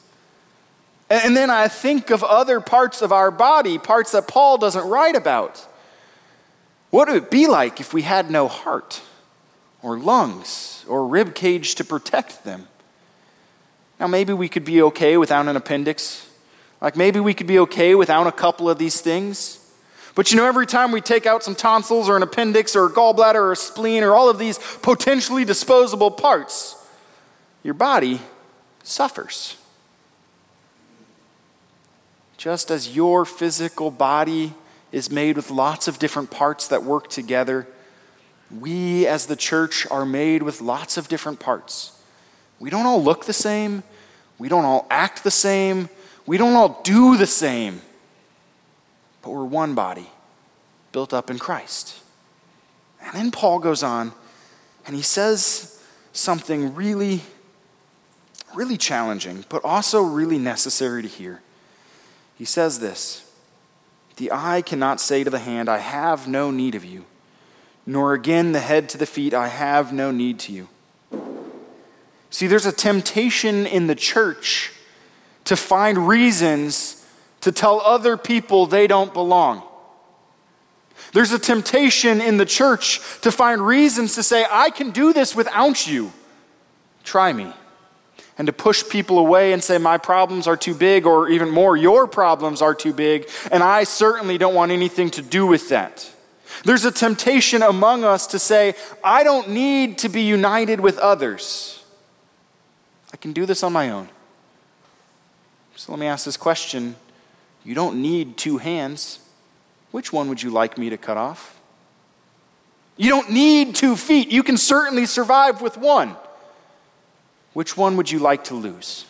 And 1.09 1.35
then 1.35 1.49
I 1.49 1.67
think 1.67 2.09
of 2.09 2.23
other 2.23 2.59
parts 2.59 3.01
of 3.01 3.11
our 3.11 3.31
body, 3.31 3.77
parts 3.77 4.11
that 4.11 4.27
Paul 4.27 4.57
doesn't 4.57 4.87
write 4.87 5.15
about. 5.15 5.65
What 6.89 7.07
would 7.07 7.17
it 7.17 7.31
be 7.31 7.47
like 7.47 7.79
if 7.79 7.93
we 7.93 8.01
had 8.03 8.29
no 8.29 8.47
heart 8.47 9.01
or 9.81 9.97
lungs 9.97 10.85
or 10.87 11.07
rib 11.07 11.35
cage 11.35 11.75
to 11.75 11.83
protect 11.83 12.43
them? 12.43 12.67
Now, 13.99 14.07
maybe 14.07 14.33
we 14.33 14.49
could 14.49 14.65
be 14.65 14.81
okay 14.81 15.15
without 15.17 15.47
an 15.47 15.55
appendix. 15.55 16.27
Like 16.81 16.97
maybe 16.97 17.19
we 17.19 17.33
could 17.33 17.47
be 17.47 17.59
okay 17.59 17.95
without 17.95 18.27
a 18.27 18.31
couple 18.31 18.69
of 18.69 18.77
these 18.77 18.99
things. 18.99 19.62
But 20.15 20.31
you 20.31 20.37
know, 20.37 20.45
every 20.45 20.67
time 20.67 20.91
we 20.91 21.01
take 21.01 21.25
out 21.25 21.43
some 21.43 21.55
tonsils 21.55 22.07
or 22.07 22.15
an 22.15 22.23
appendix 22.23 22.75
or 22.75 22.85
a 22.85 22.89
gallbladder 22.89 23.35
or 23.35 23.51
a 23.51 23.55
spleen 23.55 24.03
or 24.03 24.13
all 24.13 24.29
of 24.29 24.37
these 24.37 24.59
potentially 24.81 25.43
disposable 25.43 26.11
parts, 26.11 26.75
your 27.63 27.73
body 27.73 28.21
suffers. 28.83 29.57
Just 32.37 32.69
as 32.69 32.95
your 32.95 33.25
physical 33.25 33.89
body 33.89 34.53
is 34.91 35.09
made 35.09 35.35
with 35.35 35.49
lots 35.49 35.87
of 35.87 35.97
different 35.97 36.29
parts 36.29 36.67
that 36.67 36.83
work 36.83 37.09
together, 37.09 37.67
we 38.59 39.07
as 39.07 39.25
the 39.25 39.35
church 39.35 39.87
are 39.89 40.05
made 40.05 40.43
with 40.43 40.61
lots 40.61 40.97
of 40.97 41.07
different 41.07 41.39
parts. 41.39 41.99
We 42.59 42.69
don't 42.69 42.85
all 42.85 43.01
look 43.01 43.25
the 43.25 43.33
same, 43.33 43.81
we 44.37 44.47
don't 44.47 44.65
all 44.65 44.85
act 44.91 45.23
the 45.23 45.31
same, 45.31 45.89
we 46.27 46.37
don't 46.37 46.53
all 46.53 46.81
do 46.83 47.17
the 47.17 47.25
same 47.25 47.81
but 49.23 49.31
we're 49.31 49.45
one 49.45 49.73
body 49.73 50.11
built 50.91 51.13
up 51.13 51.31
in 51.31 51.39
Christ. 51.39 51.99
And 53.01 53.15
then 53.15 53.31
Paul 53.31 53.57
goes 53.57 53.81
on 53.81 54.11
and 54.85 54.95
he 54.95 55.01
says 55.01 55.81
something 56.11 56.75
really, 56.75 57.21
really 58.53 58.77
challenging, 58.77 59.45
but 59.49 59.63
also 59.63 60.01
really 60.01 60.37
necessary 60.37 61.01
to 61.01 61.07
hear. 61.07 61.41
He 62.37 62.45
says 62.45 62.79
this 62.79 63.29
The 64.17 64.31
eye 64.31 64.61
cannot 64.61 65.01
say 65.01 65.23
to 65.23 65.29
the 65.29 65.39
hand, 65.39 65.69
I 65.69 65.79
have 65.79 66.27
no 66.27 66.51
need 66.51 66.75
of 66.75 66.85
you, 66.85 67.05
nor 67.85 68.13
again 68.13 68.51
the 68.51 68.59
head 68.59 68.89
to 68.89 68.97
the 68.97 69.05
feet, 69.05 69.33
I 69.33 69.47
have 69.47 69.91
no 69.91 70.11
need 70.11 70.37
to 70.39 70.51
you. 70.51 70.67
See, 72.29 72.47
there's 72.47 72.65
a 72.65 72.71
temptation 72.71 73.65
in 73.65 73.87
the 73.87 73.95
church 73.95 74.71
to 75.45 75.55
find 75.55 76.07
reasons 76.07 77.02
to 77.43 77.51
tell 77.51 77.81
other 77.81 78.15
people 78.15 78.65
they 78.65 78.87
don't 78.87 79.13
belong. 79.13 79.63
There's 81.11 81.33
a 81.33 81.39
temptation 81.39 82.21
in 82.21 82.37
the 82.37 82.45
church 82.45 83.01
to 83.21 83.31
find 83.31 83.61
reasons 83.61 84.15
to 84.15 84.23
say, 84.23 84.45
I 84.49 84.69
can 84.69 84.91
do 84.91 85.11
this 85.11 85.35
without 85.35 85.85
you. 85.85 86.13
Try 87.03 87.33
me. 87.33 87.53
And 88.37 88.47
to 88.47 88.53
push 88.53 88.87
people 88.87 89.19
away 89.19 89.51
and 89.51 89.61
say, 89.61 89.77
My 89.77 89.97
problems 89.97 90.47
are 90.47 90.55
too 90.55 90.73
big, 90.73 91.05
or 91.05 91.27
even 91.29 91.49
more, 91.49 91.75
your 91.75 92.07
problems 92.07 92.61
are 92.61 92.73
too 92.73 92.93
big, 92.93 93.29
and 93.51 93.61
I 93.61 93.83
certainly 93.83 94.37
don't 94.37 94.55
want 94.55 94.71
anything 94.71 95.11
to 95.11 95.21
do 95.21 95.45
with 95.45 95.69
that. 95.69 96.09
There's 96.63 96.85
a 96.85 96.91
temptation 96.91 97.61
among 97.61 98.05
us 98.05 98.25
to 98.27 98.39
say, 98.39 98.75
I 99.03 99.23
don't 99.23 99.49
need 99.49 99.97
to 99.99 100.09
be 100.09 100.21
united 100.21 100.79
with 100.79 100.97
others. 100.97 101.83
I 103.11 103.17
can 103.17 103.33
do 103.33 103.45
this 103.45 103.63
on 103.63 103.73
my 103.73 103.89
own. 103.89 104.07
So 105.75 105.91
let 105.91 105.99
me 105.99 106.07
ask 106.07 106.25
this 106.25 106.37
question 106.37 106.95
you 107.65 107.75
don't 107.75 108.01
need 108.01 108.37
two 108.37 108.57
hands. 108.57 109.19
Which 109.91 110.11
one 110.11 110.29
would 110.29 110.41
you 110.41 110.49
like 110.49 110.77
me 110.77 110.89
to 110.89 110.97
cut 110.97 111.17
off? 111.17 111.59
You 112.97 113.09
don't 113.09 113.31
need 113.31 113.75
two 113.75 113.95
feet. 113.95 114.31
You 114.31 114.43
can 114.43 114.57
certainly 114.57 115.05
survive 115.05 115.61
with 115.61 115.77
one. 115.77 116.15
Which 117.53 117.77
one 117.77 117.97
would 117.97 118.11
you 118.11 118.19
like 118.19 118.45
to 118.45 118.55
lose? 118.55 119.05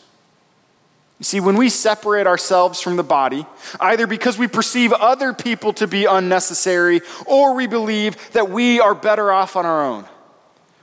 You 1.20 1.26
see, 1.26 1.39
when 1.39 1.56
we 1.56 1.70
separate 1.70 2.28
ourselves 2.28 2.82
from 2.82 2.98
the 2.98 3.04
body, 3.04 3.46
either 3.80 4.08
because 4.08 4.38
we 4.38 4.48
perceive 4.48 4.92
other 4.92 5.32
people 5.34 5.72
to 5.74 5.88
be 5.88 6.06
unnecessary 6.06 7.02
or 7.26 7.54
we 7.54 7.68
believe 7.68 8.18
that 8.34 8.50
we 8.50 8.80
are 8.80 8.96
better 8.96 9.32
off 9.32 9.56
on 9.56 9.66
our 9.66 9.86
own, 9.86 10.06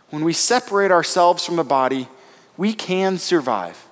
when 0.09 0.24
we 0.24 0.33
separate 0.33 0.90
ourselves 0.90 1.44
from 1.44 1.56
the 1.56 1.64
body, 1.64 2.09
we 2.56 2.72
can 2.72 3.18
survive 3.18 3.89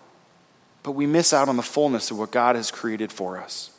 but 0.88 0.94
we 0.94 1.04
miss 1.04 1.34
out 1.34 1.50
on 1.50 1.58
the 1.58 1.62
fullness 1.62 2.10
of 2.10 2.18
what 2.18 2.30
God 2.30 2.56
has 2.56 2.70
created 2.70 3.12
for 3.12 3.36
us. 3.36 3.72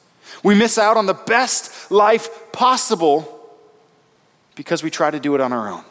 We 0.44 0.54
miss 0.54 0.78
out 0.78 0.96
on 0.96 1.08
the 1.08 1.16
best 1.16 1.90
life 1.90 2.52
possible 2.52 3.50
because 4.54 4.84
we 4.84 4.92
try 4.92 5.10
to 5.10 5.20
do 5.20 5.34
it 5.34 5.42
on 5.42 5.52
our 5.52 5.70
own. 5.70 5.84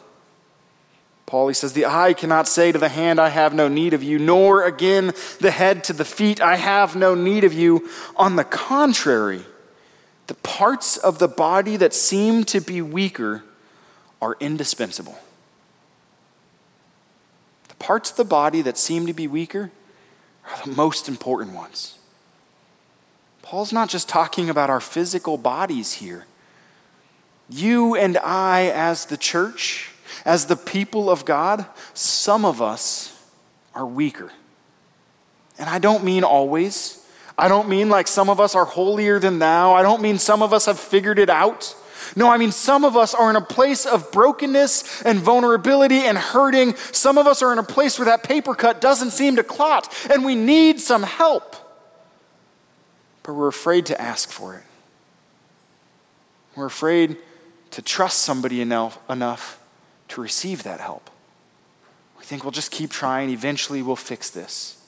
Paul, 1.25 1.49
he 1.49 1.53
says, 1.53 1.73
The 1.73 1.87
eye 1.87 2.13
cannot 2.13 2.47
say 2.47 2.71
to 2.71 2.77
the 2.77 2.87
hand, 2.87 3.19
I 3.19 3.27
have 3.27 3.53
no 3.53 3.67
need 3.67 3.93
of 3.93 4.01
you, 4.01 4.17
nor 4.17 4.63
again 4.63 5.11
the 5.41 5.51
head 5.51 5.83
to 5.83 5.91
the 5.91 6.05
feet, 6.05 6.39
I 6.39 6.55
have 6.55 6.95
no 6.95 7.15
need 7.15 7.43
of 7.43 7.51
you. 7.51 7.89
On 8.15 8.37
the 8.37 8.45
contrary, 8.45 9.41
the 10.27 10.35
parts 10.35 10.95
of 10.95 11.19
the 11.19 11.27
body 11.27 11.75
that 11.75 11.93
seem 11.93 12.45
to 12.45 12.61
be 12.61 12.81
weaker 12.81 13.43
are 14.21 14.37
indispensable. 14.39 15.19
The 17.67 17.75
parts 17.75 18.09
of 18.11 18.15
the 18.15 18.23
body 18.23 18.61
that 18.61 18.77
seem 18.77 19.05
to 19.05 19.13
be 19.13 19.27
weaker 19.27 19.71
are 20.49 20.65
the 20.65 20.71
most 20.71 21.07
important 21.07 21.53
ones. 21.53 21.97
Paul's 23.41 23.73
not 23.73 23.89
just 23.89 24.09
talking 24.09 24.49
about 24.49 24.69
our 24.69 24.79
physical 24.79 25.37
bodies 25.37 25.93
here. 25.93 26.25
You 27.49 27.95
and 27.95 28.17
I, 28.17 28.71
as 28.73 29.05
the 29.05 29.17
church, 29.17 29.91
as 30.25 30.45
the 30.45 30.55
people 30.55 31.09
of 31.09 31.25
God, 31.25 31.65
some 31.93 32.45
of 32.45 32.61
us 32.61 33.19
are 33.73 33.85
weaker. 33.85 34.31
And 35.57 35.69
I 35.69 35.79
don't 35.79 36.03
mean 36.03 36.23
always. 36.23 37.03
I 37.37 37.47
don't 37.47 37.69
mean 37.69 37.89
like 37.89 38.07
some 38.07 38.29
of 38.29 38.39
us 38.39 38.53
are 38.53 38.65
holier 38.65 39.19
than 39.19 39.39
thou. 39.39 39.73
I 39.73 39.81
don't 39.81 40.01
mean 40.01 40.19
some 40.19 40.41
of 40.41 40.53
us 40.53 40.65
have 40.65 40.79
figured 40.79 41.19
it 41.19 41.29
out. 41.29 41.75
No, 42.15 42.29
I 42.29 42.37
mean, 42.37 42.51
some 42.51 42.83
of 42.83 42.95
us 42.97 43.13
are 43.13 43.29
in 43.29 43.35
a 43.35 43.41
place 43.41 43.85
of 43.85 44.11
brokenness 44.11 45.01
and 45.03 45.19
vulnerability 45.19 45.99
and 45.99 46.17
hurting. 46.17 46.75
Some 46.91 47.17
of 47.17 47.27
us 47.27 47.41
are 47.41 47.51
in 47.51 47.59
a 47.59 47.63
place 47.63 47.99
where 47.99 48.05
that 48.05 48.23
paper 48.23 48.55
cut 48.55 48.81
doesn't 48.81 49.11
seem 49.11 49.35
to 49.35 49.43
clot, 49.43 49.93
and 50.11 50.25
we 50.25 50.35
need 50.35 50.79
some 50.79 51.03
help. 51.03 51.55
But 53.23 53.33
we're 53.33 53.47
afraid 53.47 53.85
to 53.87 54.01
ask 54.01 54.29
for 54.29 54.55
it. 54.55 54.63
We're 56.55 56.65
afraid 56.65 57.17
to 57.71 57.81
trust 57.81 58.19
somebody 58.19 58.61
enough, 58.61 58.97
enough 59.09 59.61
to 60.09 60.21
receive 60.21 60.63
that 60.63 60.79
help. 60.79 61.09
We 62.17 62.23
think 62.23 62.43
we'll 62.43 62.51
just 62.51 62.71
keep 62.71 62.89
trying, 62.89 63.29
eventually 63.29 63.81
we'll 63.81 63.95
fix 63.95 64.29
this. 64.29 64.81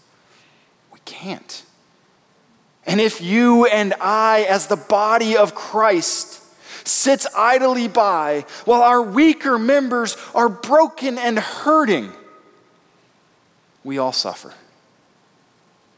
We 0.92 1.00
can't. 1.06 1.64
And 2.86 3.00
if 3.00 3.22
you 3.22 3.66
and 3.68 3.94
I, 4.02 4.46
as 4.50 4.68
the 4.68 4.76
body 4.76 5.38
of 5.38 5.54
Christ, 5.54 6.41
sits 6.84 7.28
idly 7.36 7.88
by 7.88 8.46
while 8.66 8.82
our 8.82 9.02
weaker 9.02 9.58
members 9.58 10.18
are 10.34 10.50
broken 10.50 11.18
and 11.18 11.40
hurting, 11.40 12.12
we 13.84 13.98
all 13.98 14.14
suffer. 14.14 14.54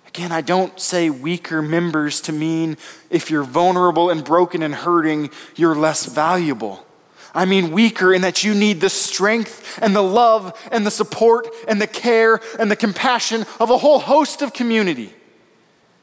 Again, 0.07 0.31
I 0.31 0.41
don't 0.41 0.79
say 0.79 1.09
weaker 1.09 1.61
members 1.61 2.21
to 2.21 2.31
mean 2.31 2.77
if 3.09 3.31
you're 3.31 3.43
vulnerable 3.43 4.11
and 4.11 4.23
broken 4.23 4.61
and 4.61 4.75
hurting, 4.75 5.31
you're 5.55 5.75
less 5.75 6.05
valuable. 6.05 6.85
I 7.33 7.45
mean 7.45 7.71
weaker 7.71 8.13
in 8.13 8.21
that 8.21 8.43
you 8.43 8.53
need 8.53 8.79
the 8.79 8.91
strength 8.91 9.79
and 9.81 9.95
the 9.95 10.03
love 10.03 10.55
and 10.71 10.85
the 10.85 10.91
support 10.91 11.47
and 11.67 11.81
the 11.81 11.87
care 11.87 12.39
and 12.59 12.69
the 12.69 12.75
compassion 12.75 13.45
of 13.59 13.71
a 13.71 13.77
whole 13.77 13.97
host 13.97 14.43
of 14.43 14.53
community 14.53 15.11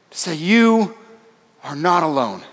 to 0.09 0.17
say, 0.17 0.35
You 0.35 0.97
are 1.63 1.75
not 1.75 2.03
alone. 2.03 2.43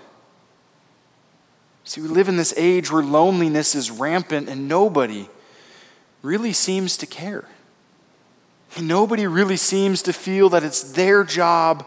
See, 1.89 2.01
we 2.01 2.07
live 2.07 2.29
in 2.29 2.37
this 2.37 2.53
age 2.55 2.91
where 2.91 3.01
loneliness 3.01 3.73
is 3.73 3.89
rampant 3.89 4.47
and 4.47 4.67
nobody 4.67 5.27
really 6.21 6.53
seems 6.53 6.95
to 6.97 7.07
care. 7.07 7.45
Nobody 8.79 9.25
really 9.25 9.57
seems 9.57 10.03
to 10.03 10.13
feel 10.13 10.49
that 10.49 10.63
it's 10.63 10.83
their 10.91 11.23
job 11.23 11.83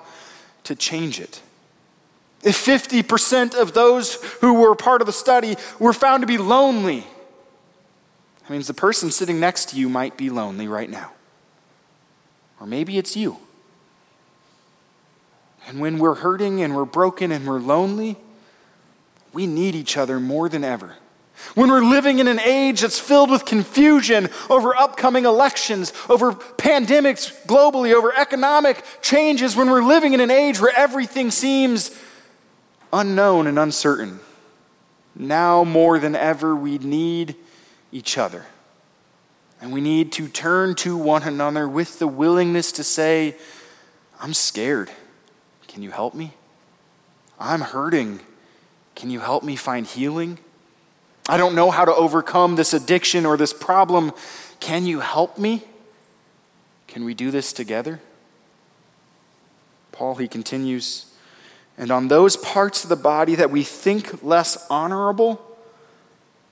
to 0.65 0.75
change 0.75 1.21
it. 1.21 1.41
If 2.43 2.57
50% 2.57 3.55
of 3.55 3.75
those 3.75 4.15
who 4.41 4.55
were 4.55 4.75
part 4.75 5.03
of 5.03 5.07
the 5.07 5.13
study 5.13 5.55
were 5.79 5.93
found 5.93 6.23
to 6.23 6.27
be 6.27 6.37
lonely, 6.37 7.07
that 8.41 8.51
means 8.51 8.67
the 8.67 8.75
person 8.75 9.13
sitting 9.13 9.39
next 9.39 9.69
to 9.69 9.77
you 9.77 9.89
might 9.89 10.17
be 10.17 10.31
lonely 10.31 10.67
right 10.67 10.91
now. 10.91 11.13
Or 12.59 12.67
maybe 12.67 12.99
it's 12.99 13.17
you. 13.17 13.37
And 15.69 15.79
when 15.79 15.99
we're 15.99 16.17
hurting 16.17 16.61
and 16.61 16.75
we're 16.75 16.87
broken 16.87 17.31
and 17.31 17.47
we're 17.47 17.61
lonely, 17.61 18.17
we 19.33 19.47
need 19.47 19.75
each 19.75 19.97
other 19.97 20.21
more 20.21 20.49
than 20.49 20.65
ever. 20.65 20.97
When 21.55 21.71
we're 21.71 21.85
living 21.85 22.19
in 22.19 22.29
an 22.29 22.41
age 22.41 22.81
that's 22.83 22.99
filled 22.99 23.31
with 23.31 23.45
confusion 23.45 24.29
over 24.49 24.77
upcoming 24.77 25.25
elections, 25.25 25.93
over 26.09 26.33
pandemics 26.33 27.45
globally, 27.47 27.93
over 27.93 28.15
economic 28.17 28.85
changes, 29.03 29.57
when 29.57 29.69
we're 29.69 29.83
living 29.83 30.13
in 30.13 30.21
an 30.21 30.31
age 30.31 30.61
where 30.61 30.73
everything 30.77 31.31
seems 31.31 31.99
unknown 32.93 33.47
and 33.47 33.59
uncertain, 33.59 34.21
now 35.15 35.65
more 35.65 35.99
than 35.99 36.15
ever, 36.15 36.55
we 36.55 36.79
need 36.79 37.35
each 37.91 38.17
other. 38.17 38.47
And 39.61 39.73
we 39.73 39.81
need 39.81 40.13
to 40.13 40.29
turn 40.29 40.75
to 40.77 40.97
one 40.97 41.23
another 41.23 41.69
with 41.69 41.99
the 41.99 42.09
willingness 42.09 42.73
to 42.73 42.85
say, 42.85 43.37
I'm 44.21 44.35
scared. 44.35 44.91
Can 45.69 45.83
you 45.83 45.91
help 45.91 46.15
me? 46.15 46.33
I'm 47.39 47.61
hurting. 47.61 48.21
Can 49.03 49.11
you 49.11 49.19
help 49.19 49.43
me 49.43 49.57
find 49.57 49.85
healing? 49.85 50.39
I 51.29 51.37
don't 51.37 51.57
know 51.57 51.73
how 51.73 51.85
to 51.85 51.93
overcome 51.93 52.55
this 52.55 52.73
addiction 52.73 53.27
or 53.27 53.37
this 53.37 53.53
problem. 53.53 54.13
Can 54.61 54.87
you 54.87 55.01
help 55.01 55.37
me? 55.39 55.65
Can 56.87 57.05
we 57.05 57.13
do 57.13 57.33
this 57.33 57.53
together? 57.53 58.01
Paul, 59.91 60.15
he 60.15 60.29
continues, 60.29 61.07
and 61.77 61.91
on 61.91 62.07
those 62.07 62.37
parts 62.37 62.85
of 62.85 62.91
the 62.91 62.95
body 62.95 63.35
that 63.35 63.51
we 63.51 63.65
think 63.65 64.23
less 64.23 64.69
honorable, 64.71 65.45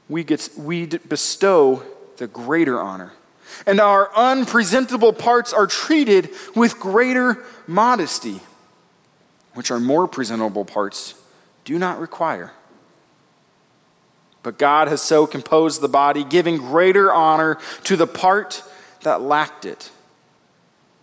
we, 0.08 0.24
get, 0.24 0.48
we 0.58 0.86
bestow 0.86 1.84
the 2.16 2.26
greater 2.26 2.80
honor. 2.80 3.12
And 3.64 3.80
our 3.80 4.10
unpresentable 4.16 5.12
parts 5.12 5.52
are 5.52 5.68
treated 5.68 6.30
with 6.56 6.80
greater 6.80 7.44
modesty, 7.68 8.40
which 9.54 9.70
our 9.70 9.78
more 9.78 10.08
presentable 10.08 10.64
parts 10.64 11.14
do 11.64 11.78
not 11.78 12.00
require. 12.00 12.52
But 14.42 14.58
God 14.58 14.88
has 14.88 15.02
so 15.02 15.26
composed 15.26 15.80
the 15.80 15.88
body, 15.88 16.24
giving 16.24 16.56
greater 16.56 17.12
honor 17.12 17.58
to 17.84 17.96
the 17.96 18.06
part 18.06 18.62
that 19.02 19.20
lacked 19.20 19.64
it, 19.64 19.90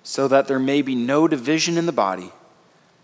so 0.03 0.27
that 0.27 0.47
there 0.47 0.59
may 0.59 0.81
be 0.81 0.95
no 0.95 1.27
division 1.27 1.77
in 1.77 1.85
the 1.85 1.91
body, 1.91 2.31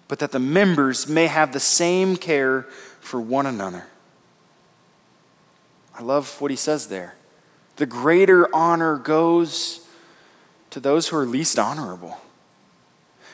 but 0.08 0.20
that 0.20 0.32
the 0.32 0.40
members 0.40 1.08
may 1.08 1.28
have 1.28 1.54
the 1.54 1.60
same 1.60 2.16
care 2.16 2.64
for 3.00 3.20
one 3.20 3.46
another. 3.46 3.86
I 5.96 6.02
love 6.02 6.42
what 6.42 6.50
he 6.50 6.58
says 6.58 6.88
there. 6.88 7.16
The 7.76 7.86
greater 7.86 8.54
honor 8.56 8.98
goes 8.98 9.88
to 10.72 10.80
those 10.80 11.08
who 11.08 11.18
are 11.18 11.26
least 11.26 11.60
honorable. 11.60 12.18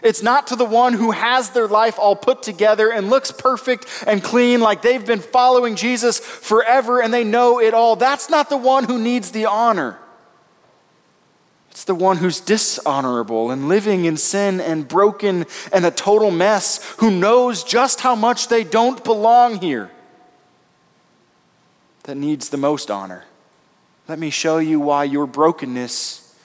It's 0.01 0.23
not 0.23 0.47
to 0.47 0.55
the 0.55 0.65
one 0.65 0.93
who 0.93 1.11
has 1.11 1.49
their 1.49 1.67
life 1.67 1.99
all 1.99 2.15
put 2.15 2.41
together 2.41 2.91
and 2.91 3.09
looks 3.09 3.31
perfect 3.31 3.85
and 4.07 4.23
clean, 4.23 4.61
like 4.61 4.81
they've 4.81 5.05
been 5.05 5.19
following 5.19 5.75
Jesus 5.75 6.19
forever 6.19 7.01
and 7.01 7.13
they 7.13 7.23
know 7.23 7.59
it 7.59 7.73
all. 7.73 7.95
That's 7.95 8.29
not 8.29 8.49
the 8.49 8.57
one 8.57 8.85
who 8.85 8.97
needs 8.97 9.31
the 9.31 9.45
honor. 9.45 9.97
It's 11.71 11.83
the 11.83 11.95
one 11.95 12.17
who's 12.17 12.41
dishonorable 12.41 13.51
and 13.51 13.67
living 13.69 14.05
in 14.05 14.17
sin 14.17 14.59
and 14.59 14.87
broken 14.87 15.45
and 15.71 15.85
a 15.85 15.91
total 15.91 16.31
mess, 16.31 16.83
who 16.97 17.11
knows 17.11 17.63
just 17.63 18.01
how 18.01 18.15
much 18.15 18.47
they 18.47 18.63
don't 18.63 19.03
belong 19.03 19.61
here, 19.61 19.91
that 22.03 22.15
needs 22.15 22.49
the 22.49 22.57
most 22.57 22.89
honor. 22.89 23.25
Let 24.07 24.17
me 24.17 24.29
show 24.29 24.57
you 24.57 24.79
why 24.79 25.03
your 25.03 25.27
brokenness 25.27 26.35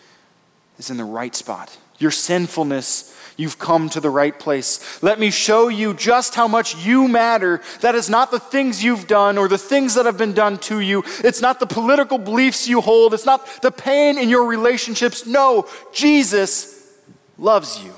is 0.78 0.90
in 0.90 0.98
the 0.98 1.04
right 1.04 1.34
spot. 1.34 1.78
Your 1.98 2.10
sinfulness 2.10 3.13
You've 3.36 3.58
come 3.58 3.88
to 3.90 4.00
the 4.00 4.10
right 4.10 4.38
place. 4.38 5.02
Let 5.02 5.18
me 5.18 5.30
show 5.30 5.68
you 5.68 5.92
just 5.92 6.36
how 6.36 6.46
much 6.46 6.76
you 6.76 7.08
matter. 7.08 7.60
That 7.80 7.96
is 7.96 8.08
not 8.08 8.30
the 8.30 8.38
things 8.38 8.84
you've 8.84 9.08
done 9.08 9.38
or 9.38 9.48
the 9.48 9.58
things 9.58 9.94
that 9.94 10.06
have 10.06 10.16
been 10.16 10.34
done 10.34 10.58
to 10.58 10.78
you. 10.78 11.02
It's 11.24 11.40
not 11.40 11.58
the 11.58 11.66
political 11.66 12.18
beliefs 12.18 12.68
you 12.68 12.80
hold. 12.80 13.12
It's 13.12 13.26
not 13.26 13.62
the 13.62 13.72
pain 13.72 14.18
in 14.18 14.28
your 14.28 14.46
relationships. 14.46 15.26
No, 15.26 15.66
Jesus 15.92 16.92
loves 17.36 17.82
you. 17.82 17.92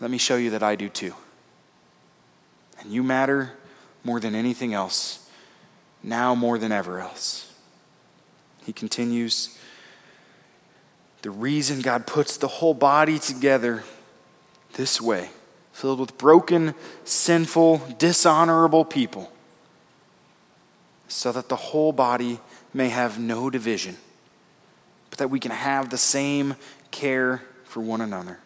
Let 0.00 0.10
me 0.10 0.18
show 0.18 0.36
you 0.36 0.50
that 0.50 0.62
I 0.62 0.74
do 0.74 0.88
too. 0.88 1.14
And 2.80 2.90
you 2.90 3.02
matter 3.02 3.52
more 4.02 4.18
than 4.18 4.34
anything 4.34 4.74
else, 4.74 5.28
now 6.02 6.34
more 6.34 6.58
than 6.58 6.72
ever 6.72 6.98
else. 6.98 7.52
He 8.64 8.72
continues 8.72 9.58
the 11.22 11.30
reason 11.30 11.80
God 11.80 12.06
puts 12.06 12.36
the 12.36 12.48
whole 12.48 12.74
body 12.74 13.18
together 13.18 13.82
this 14.74 15.00
way, 15.00 15.30
filled 15.72 16.00
with 16.00 16.16
broken, 16.16 16.74
sinful, 17.04 17.82
dishonorable 17.98 18.84
people, 18.84 19.30
so 21.08 21.32
that 21.32 21.48
the 21.48 21.56
whole 21.56 21.92
body 21.92 22.40
may 22.72 22.88
have 22.88 23.18
no 23.18 23.50
division, 23.50 23.96
but 25.10 25.18
that 25.18 25.28
we 25.28 25.40
can 25.40 25.50
have 25.50 25.90
the 25.90 25.98
same 25.98 26.54
care 26.90 27.42
for 27.64 27.80
one 27.80 28.00
another. 28.00 28.38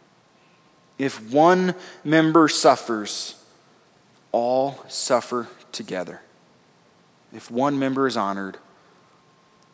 If 0.99 1.33
one 1.33 1.75
member 2.05 2.49
suffers, 2.49 3.37
all 4.33 4.85
suffer 4.89 5.49
together. 5.73 6.21
If 7.33 7.51
one 7.51 7.79
member 7.79 8.07
is 8.07 8.17
honored, 8.17 8.59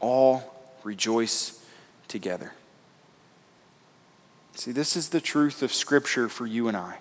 all 0.00 0.54
rejoice 0.82 1.62
together. 2.08 2.52
See, 4.60 4.72
this 4.72 4.94
is 4.94 5.08
the 5.08 5.22
truth 5.22 5.62
of 5.62 5.72
Scripture 5.72 6.28
for 6.28 6.46
you 6.46 6.68
and 6.68 6.76
I. 6.76 6.98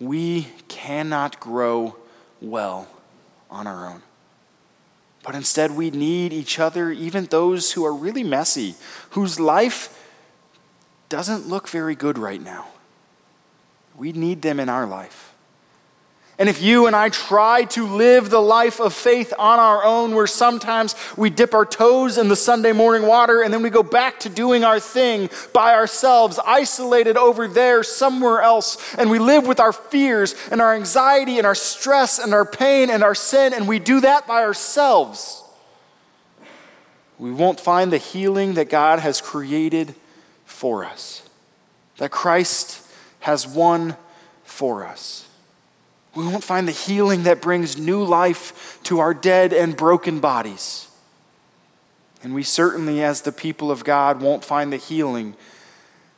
We 0.00 0.48
cannot 0.66 1.38
grow 1.38 1.94
well 2.40 2.88
on 3.48 3.68
our 3.68 3.86
own. 3.86 4.02
But 5.22 5.36
instead, 5.36 5.76
we 5.76 5.92
need 5.92 6.32
each 6.32 6.58
other, 6.58 6.90
even 6.90 7.26
those 7.26 7.70
who 7.70 7.86
are 7.86 7.94
really 7.94 8.24
messy, 8.24 8.74
whose 9.10 9.38
life 9.38 10.04
doesn't 11.08 11.46
look 11.46 11.68
very 11.68 11.94
good 11.94 12.18
right 12.18 12.42
now. 12.42 12.66
We 13.96 14.10
need 14.10 14.42
them 14.42 14.58
in 14.58 14.68
our 14.68 14.84
life. 14.84 15.27
And 16.40 16.48
if 16.48 16.62
you 16.62 16.86
and 16.86 16.94
I 16.94 17.08
try 17.08 17.64
to 17.64 17.84
live 17.84 18.30
the 18.30 18.40
life 18.40 18.78
of 18.78 18.94
faith 18.94 19.34
on 19.40 19.58
our 19.58 19.82
own, 19.82 20.14
where 20.14 20.28
sometimes 20.28 20.94
we 21.16 21.30
dip 21.30 21.52
our 21.52 21.66
toes 21.66 22.16
in 22.16 22.28
the 22.28 22.36
Sunday 22.36 22.70
morning 22.70 23.08
water 23.08 23.42
and 23.42 23.52
then 23.52 23.60
we 23.60 23.70
go 23.70 23.82
back 23.82 24.20
to 24.20 24.28
doing 24.28 24.62
our 24.62 24.78
thing 24.78 25.30
by 25.52 25.74
ourselves, 25.74 26.38
isolated 26.46 27.16
over 27.16 27.48
there 27.48 27.82
somewhere 27.82 28.40
else, 28.40 28.94
and 28.94 29.10
we 29.10 29.18
live 29.18 29.48
with 29.48 29.58
our 29.58 29.72
fears 29.72 30.36
and 30.52 30.60
our 30.60 30.76
anxiety 30.76 31.38
and 31.38 31.46
our 31.46 31.56
stress 31.56 32.20
and 32.20 32.32
our 32.32 32.44
pain 32.44 32.88
and 32.88 33.02
our 33.02 33.16
sin, 33.16 33.52
and 33.52 33.66
we 33.66 33.80
do 33.80 34.00
that 34.00 34.24
by 34.28 34.44
ourselves, 34.44 35.42
we 37.18 37.32
won't 37.32 37.58
find 37.58 37.92
the 37.92 37.98
healing 37.98 38.54
that 38.54 38.70
God 38.70 39.00
has 39.00 39.20
created 39.20 39.92
for 40.44 40.84
us, 40.84 41.28
that 41.96 42.12
Christ 42.12 42.86
has 43.20 43.44
won 43.44 43.96
for 44.44 44.86
us. 44.86 45.27
We 46.18 46.26
won't 46.26 46.42
find 46.42 46.66
the 46.66 46.72
healing 46.72 47.22
that 47.22 47.40
brings 47.40 47.78
new 47.78 48.02
life 48.02 48.80
to 48.82 48.98
our 48.98 49.14
dead 49.14 49.52
and 49.52 49.76
broken 49.76 50.18
bodies. 50.18 50.88
And 52.24 52.34
we 52.34 52.42
certainly, 52.42 53.04
as 53.04 53.22
the 53.22 53.30
people 53.30 53.70
of 53.70 53.84
God, 53.84 54.20
won't 54.20 54.44
find 54.44 54.72
the 54.72 54.78
healing 54.78 55.36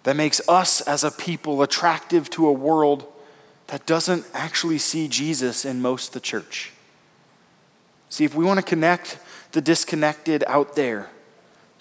that 0.05 0.17
makes 0.17 0.41
us 0.49 0.81
as 0.81 1.05
a 1.05 1.11
people 1.11 1.61
attractive 1.61 2.31
to 2.31 2.47
a 2.47 2.53
world 2.53 3.13
that 3.67 3.85
doesn't 3.85 4.25
actually 4.33 4.79
see 4.79 5.07
Jesus 5.07 5.67
in 5.67 5.83
most 5.83 6.09
of 6.09 6.15
the 6.15 6.21
church. 6.21 6.73
See, 8.09 8.25
if 8.25 8.35
we 8.35 8.43
want 8.43 8.57
to 8.57 8.65
connect 8.65 9.19
the 9.53 9.61
disconnected 9.61 10.45
out 10.47 10.77
there, 10.77 11.11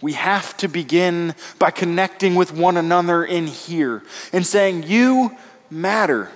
we 0.01 0.11
have 0.11 0.57
to 0.57 0.67
begin 0.67 1.35
by 1.57 1.71
connecting 1.71 2.35
with 2.35 2.51
one 2.51 2.75
another 2.75 3.23
in 3.23 3.47
here 3.47 4.03
and 4.33 4.45
saying, 4.45 4.83
You 4.83 5.37
matter 5.69 6.31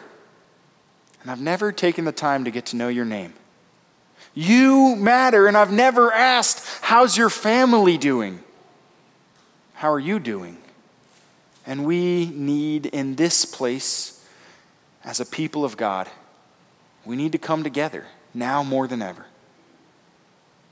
and 1.24 1.32
I've 1.32 1.42
never 1.42 1.72
taken 1.72 2.06
the 2.06 2.12
time 2.12 2.44
to 2.44 2.52
get 2.52 2.68
to 2.68 2.76
know 2.76 2.90
your 2.90 3.06
name. 3.06 3.34
You 4.36 4.96
matter, 4.96 5.48
and 5.48 5.58
I've 5.58 5.72
never 5.72 6.12
asked, 6.12 6.68
How's 6.82 7.18
your 7.18 7.30
family 7.30 7.98
doing? 7.98 8.44
How 9.76 9.92
are 9.92 10.00
you 10.00 10.20
doing? 10.20 10.58
And 11.66 11.86
we 11.86 12.26
need 12.28 12.88
in 12.88 13.16
this 13.16 13.46
place, 13.46 14.26
as 15.04 15.20
a 15.20 15.26
people 15.26 15.64
of 15.64 15.78
God, 15.78 16.10
we 17.06 17.16
need 17.16 17.32
to 17.32 17.38
come 17.38 17.64
together 17.64 18.06
now 18.34 18.64
more 18.64 18.88
than 18.88 19.02
ever. 19.02 19.26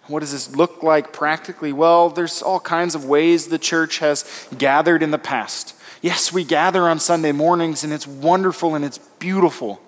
What 0.08 0.20
does 0.22 0.32
this 0.32 0.56
look 0.56 0.84
like 0.84 1.14
practically? 1.14 1.72
Well, 1.72 2.10
there's 2.10 2.42
all 2.42 2.60
kinds 2.60 2.96
of 2.96 3.06
ways 3.06 3.48
the 3.48 3.60
church 3.60 4.00
has 4.00 4.48
gathered 4.58 5.04
in 5.04 5.12
the 5.12 5.18
past. 5.18 5.76
Yes, 6.02 6.34
we 6.34 6.44
gather 6.44 6.90
on 6.90 7.00
Sunday 7.00 7.32
mornings, 7.32 7.84
and 7.84 7.94
it's 7.94 8.08
wonderful 8.08 8.76
and 8.76 8.84
it's 8.84 8.98
beautiful. 8.98 9.82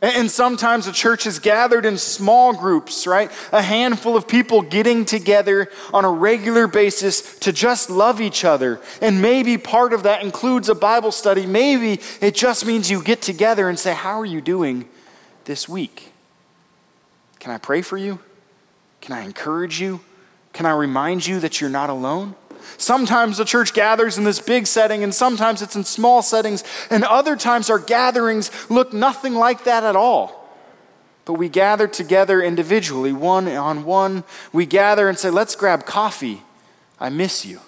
And 0.00 0.30
sometimes 0.30 0.86
the 0.86 0.92
church 0.92 1.26
is 1.26 1.40
gathered 1.40 1.84
in 1.84 1.98
small 1.98 2.52
groups, 2.52 3.04
right? 3.04 3.32
A 3.50 3.60
handful 3.60 4.16
of 4.16 4.28
people 4.28 4.62
getting 4.62 5.04
together 5.04 5.72
on 5.92 6.04
a 6.04 6.10
regular 6.10 6.68
basis 6.68 7.36
to 7.40 7.52
just 7.52 7.90
love 7.90 8.20
each 8.20 8.44
other. 8.44 8.80
And 9.02 9.20
maybe 9.20 9.58
part 9.58 9.92
of 9.92 10.04
that 10.04 10.22
includes 10.22 10.68
a 10.68 10.74
Bible 10.76 11.10
study. 11.10 11.46
Maybe 11.46 12.00
it 12.20 12.36
just 12.36 12.64
means 12.64 12.88
you 12.88 13.02
get 13.02 13.22
together 13.22 13.68
and 13.68 13.76
say, 13.76 13.92
How 13.92 14.20
are 14.20 14.26
you 14.26 14.40
doing 14.40 14.88
this 15.46 15.68
week? 15.68 16.12
Can 17.40 17.50
I 17.50 17.58
pray 17.58 17.82
for 17.82 17.96
you? 17.96 18.20
Can 19.00 19.16
I 19.16 19.22
encourage 19.22 19.80
you? 19.80 20.00
Can 20.52 20.64
I 20.64 20.72
remind 20.72 21.26
you 21.26 21.40
that 21.40 21.60
you're 21.60 21.70
not 21.70 21.90
alone? 21.90 22.36
Sometimes 22.76 23.38
the 23.38 23.44
church 23.44 23.72
gathers 23.72 24.18
in 24.18 24.24
this 24.24 24.40
big 24.40 24.66
setting, 24.66 25.02
and 25.02 25.14
sometimes 25.14 25.62
it's 25.62 25.76
in 25.76 25.84
small 25.84 26.22
settings, 26.22 26.64
and 26.90 27.04
other 27.04 27.36
times 27.36 27.70
our 27.70 27.78
gatherings 27.78 28.50
look 28.70 28.92
nothing 28.92 29.34
like 29.34 29.64
that 29.64 29.84
at 29.84 29.96
all. 29.96 30.34
But 31.24 31.34
we 31.34 31.48
gather 31.48 31.86
together 31.86 32.42
individually, 32.42 33.12
one 33.12 33.48
on 33.48 33.84
one. 33.84 34.24
We 34.52 34.66
gather 34.66 35.08
and 35.08 35.18
say, 35.18 35.30
Let's 35.30 35.56
grab 35.56 35.86
coffee. 35.86 36.42
I 37.00 37.10
miss 37.10 37.44
you. 37.44 37.60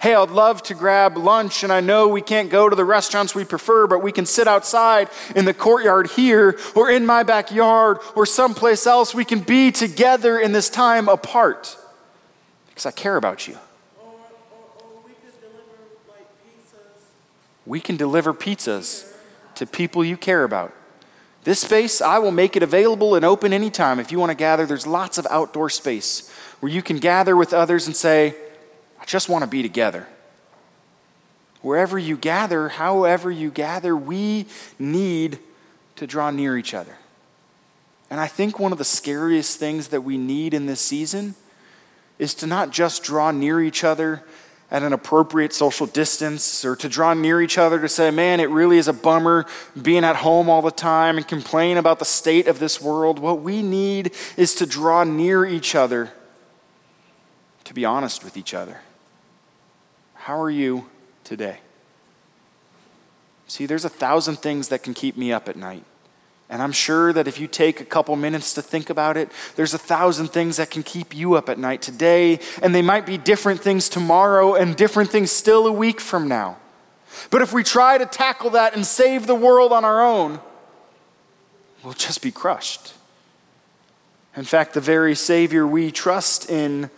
Hey, 0.00 0.14
I'd 0.14 0.30
love 0.30 0.62
to 0.64 0.74
grab 0.74 1.16
lunch, 1.16 1.64
and 1.64 1.72
I 1.72 1.80
know 1.80 2.06
we 2.06 2.22
can't 2.22 2.50
go 2.50 2.68
to 2.68 2.76
the 2.76 2.84
restaurants 2.84 3.34
we 3.34 3.44
prefer, 3.44 3.88
but 3.88 4.00
we 4.00 4.12
can 4.12 4.26
sit 4.26 4.46
outside 4.46 5.08
in 5.34 5.44
the 5.44 5.52
courtyard 5.52 6.08
here, 6.10 6.56
or 6.76 6.88
in 6.88 7.04
my 7.04 7.24
backyard, 7.24 7.98
or 8.14 8.24
someplace 8.24 8.86
else. 8.86 9.12
We 9.12 9.24
can 9.24 9.40
be 9.40 9.72
together 9.72 10.38
in 10.38 10.52
this 10.52 10.70
time 10.70 11.08
apart 11.08 11.76
because 12.68 12.86
I 12.86 12.92
care 12.92 13.16
about 13.16 13.48
you. 13.48 13.58
Or, 14.00 14.06
or, 14.06 14.84
or 14.84 15.02
we 15.04 15.14
could 15.14 15.40
deliver 15.40 15.58
like 16.08 16.28
pizzas. 16.46 17.02
We 17.68 17.80
can 17.80 17.98
deliver 17.98 18.32
pizzas 18.32 19.14
to 19.56 19.66
people 19.66 20.02
you 20.02 20.16
care 20.16 20.42
about. 20.42 20.72
This 21.44 21.60
space, 21.60 22.00
I 22.00 22.18
will 22.18 22.30
make 22.30 22.56
it 22.56 22.62
available 22.62 23.14
and 23.14 23.26
open 23.26 23.52
anytime. 23.52 24.00
If 24.00 24.10
you 24.10 24.18
want 24.18 24.30
to 24.30 24.36
gather, 24.36 24.64
there's 24.64 24.86
lots 24.86 25.18
of 25.18 25.26
outdoor 25.28 25.68
space 25.68 26.32
where 26.60 26.72
you 26.72 26.82
can 26.82 26.96
gather 26.96 27.36
with 27.36 27.52
others 27.52 27.86
and 27.86 27.94
say, 27.94 28.34
I 28.98 29.04
just 29.04 29.28
want 29.28 29.44
to 29.44 29.46
be 29.50 29.60
together. 29.60 30.06
Wherever 31.60 31.98
you 31.98 32.16
gather, 32.16 32.70
however 32.70 33.30
you 33.30 33.50
gather, 33.50 33.94
we 33.94 34.46
need 34.78 35.38
to 35.96 36.06
draw 36.06 36.30
near 36.30 36.56
each 36.56 36.72
other. 36.72 36.96
And 38.10 38.18
I 38.18 38.28
think 38.28 38.58
one 38.58 38.72
of 38.72 38.78
the 38.78 38.84
scariest 38.84 39.58
things 39.58 39.88
that 39.88 40.00
we 40.00 40.16
need 40.16 40.54
in 40.54 40.64
this 40.64 40.80
season 40.80 41.34
is 42.18 42.32
to 42.36 42.46
not 42.46 42.70
just 42.70 43.02
draw 43.02 43.30
near 43.30 43.60
each 43.60 43.84
other 43.84 44.24
at 44.70 44.82
an 44.82 44.92
appropriate 44.92 45.52
social 45.52 45.86
distance 45.86 46.64
or 46.64 46.76
to 46.76 46.88
draw 46.88 47.14
near 47.14 47.40
each 47.40 47.56
other 47.56 47.80
to 47.80 47.88
say, 47.88 48.10
man, 48.10 48.38
it 48.38 48.50
really 48.50 48.76
is 48.76 48.86
a 48.86 48.92
bummer 48.92 49.46
being 49.80 50.04
at 50.04 50.16
home 50.16 50.50
all 50.50 50.60
the 50.60 50.70
time 50.70 51.16
and 51.16 51.26
complain 51.26 51.78
about 51.78 51.98
the 51.98 52.04
state 52.04 52.46
of 52.46 52.58
this 52.58 52.80
world. 52.80 53.18
What 53.18 53.40
we 53.40 53.62
need 53.62 54.12
is 54.36 54.54
to 54.56 54.66
draw 54.66 55.04
near 55.04 55.46
each 55.46 55.74
other, 55.74 56.12
to 57.64 57.72
be 57.72 57.84
honest 57.84 58.22
with 58.22 58.36
each 58.36 58.52
other. 58.52 58.80
How 60.14 60.38
are 60.40 60.50
you 60.50 60.86
today? 61.24 61.60
See, 63.46 63.64
there's 63.64 63.86
a 63.86 63.90
thousand 63.90 64.36
things 64.36 64.68
that 64.68 64.82
can 64.82 64.92
keep 64.92 65.16
me 65.16 65.32
up 65.32 65.48
at 65.48 65.56
night. 65.56 65.84
And 66.50 66.62
I'm 66.62 66.72
sure 66.72 67.12
that 67.12 67.28
if 67.28 67.38
you 67.38 67.46
take 67.46 67.80
a 67.80 67.84
couple 67.84 68.16
minutes 68.16 68.54
to 68.54 68.62
think 68.62 68.88
about 68.88 69.16
it, 69.18 69.30
there's 69.56 69.74
a 69.74 69.78
thousand 69.78 70.28
things 70.28 70.56
that 70.56 70.70
can 70.70 70.82
keep 70.82 71.14
you 71.14 71.34
up 71.34 71.48
at 71.48 71.58
night 71.58 71.82
today, 71.82 72.40
and 72.62 72.74
they 72.74 72.80
might 72.80 73.04
be 73.04 73.18
different 73.18 73.60
things 73.60 73.88
tomorrow 73.88 74.54
and 74.54 74.74
different 74.74 75.10
things 75.10 75.30
still 75.30 75.66
a 75.66 75.72
week 75.72 76.00
from 76.00 76.26
now. 76.26 76.56
But 77.30 77.42
if 77.42 77.52
we 77.52 77.62
try 77.62 77.98
to 77.98 78.06
tackle 78.06 78.50
that 78.50 78.74
and 78.74 78.86
save 78.86 79.26
the 79.26 79.34
world 79.34 79.72
on 79.72 79.84
our 79.84 80.02
own, 80.02 80.40
we'll 81.82 81.92
just 81.92 82.22
be 82.22 82.30
crushed. 82.30 82.94
In 84.34 84.44
fact, 84.44 84.72
the 84.72 84.80
very 84.80 85.14
Savior 85.14 85.66
we 85.66 85.90
trust 85.90 86.48
in 86.48 86.90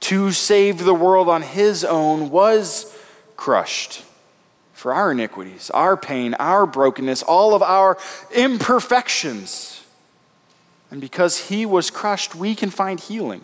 to 0.00 0.32
save 0.32 0.84
the 0.84 0.94
world 0.94 1.28
on 1.28 1.40
his 1.42 1.84
own 1.84 2.30
was 2.30 2.94
crushed 3.36 4.04
for 4.80 4.94
our 4.94 5.12
iniquities, 5.12 5.68
our 5.74 5.94
pain, 5.94 6.32
our 6.38 6.64
brokenness, 6.64 7.22
all 7.22 7.54
of 7.54 7.62
our 7.62 7.98
imperfections. 8.34 9.84
And 10.90 11.02
because 11.02 11.48
he 11.48 11.66
was 11.66 11.90
crushed, 11.90 12.34
we 12.34 12.54
can 12.54 12.70
find 12.70 12.98
healing, 12.98 13.42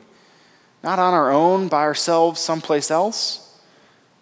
not 0.83 0.99
on 0.99 1.13
our 1.13 1.31
own, 1.31 1.69
by 1.69 1.83
ourselves, 1.83 2.41
someplace 2.41 2.91
else, 2.91 3.61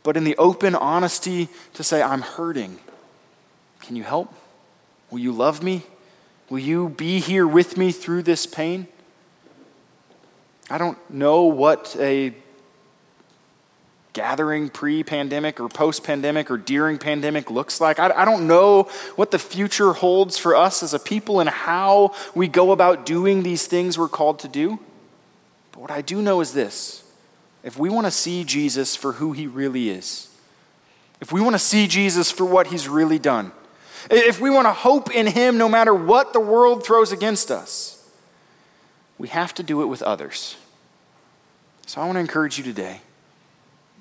but 0.03 0.17
in 0.17 0.25
the 0.25 0.37
open 0.39 0.75
honesty 0.75 1.49
to 1.75 1.85
say, 1.85 2.03
I'm 2.03 2.23
hurting. 2.23 2.81
Can 3.81 3.95
you 3.95 4.03
help? 4.03 4.35
Will 5.13 5.21
you 5.21 5.31
love 5.31 5.63
me? 5.63 5.83
Will 6.51 6.59
you 6.59 6.89
be 6.89 7.21
here 7.21 7.47
with 7.47 7.77
me 7.77 7.93
through 7.93 8.25
this 8.25 8.45
pain? 8.45 8.89
I 10.69 10.79
don't 10.79 10.99
know 11.09 11.45
what 11.45 11.95
a 11.97 12.35
gathering 14.15 14.71
pre 14.71 15.05
pandemic 15.05 15.61
or 15.61 15.69
post 15.69 16.05
pandemic 16.05 16.51
or 16.51 16.57
during 16.57 16.97
pandemic 16.97 17.51
looks 17.51 17.81
like. 17.81 17.99
I, 17.99 18.11
I, 18.11 18.25
don't 18.25 18.47
know 18.47 18.85
what 19.17 19.31
the 19.31 19.39
future 19.39 19.93
holds 19.93 20.39
for 20.39 20.57
us 20.57 20.83
as 20.83 20.95
a 20.95 20.99
people 20.99 21.41
and 21.41 21.51
how 21.51 22.15
we 22.35 22.49
go 22.49 22.73
about 22.73 23.05
doing 23.05 23.43
these 23.43 23.67
things 23.67 23.99
we're 23.99 24.09
called 24.09 24.39
to 24.39 24.49
do. 24.49 24.79
But 25.73 25.81
what 25.81 25.91
I 25.91 26.01
do 26.01 26.23
know 26.23 26.41
is 26.41 26.55
this 26.55 27.05
if 27.63 27.79
we 27.79 27.91
want 27.91 28.07
to 28.07 28.11
see 28.11 28.45
Jesus 28.45 28.97
for 28.97 29.13
who 29.13 29.33
he 29.33 29.47
really 29.47 29.91
is, 29.91 30.29
if 31.21 31.33
we 31.33 31.41
want 31.41 31.55
to 31.55 31.59
see 31.59 31.87
Jesus 31.87 32.31
for 32.31 32.45
what 32.45 32.69
he's 32.69 32.89
really 32.89 33.19
done, 33.19 33.53
if 34.11 34.41
we 34.41 34.49
want 34.49 34.67
to 34.67 34.73
hope 34.73 35.11
in 35.11 35.27
him 35.27 35.59
no 35.59 35.69
matter 35.69 35.95
what 35.95 36.33
the 36.33 36.41
world 36.41 36.87
throws 36.87 37.11
against 37.11 37.51
us, 37.51 38.09
we 39.19 39.29
have 39.29 39.53
to 39.55 39.63
do 39.63 39.83
it 39.83 39.87
with 39.87 40.03
others. 40.03 40.57
So 41.87 42.01
I 42.01 42.05
want 42.05 42.17
to 42.17 42.21
encourage 42.21 42.59
you 42.59 42.65
today 42.65 43.01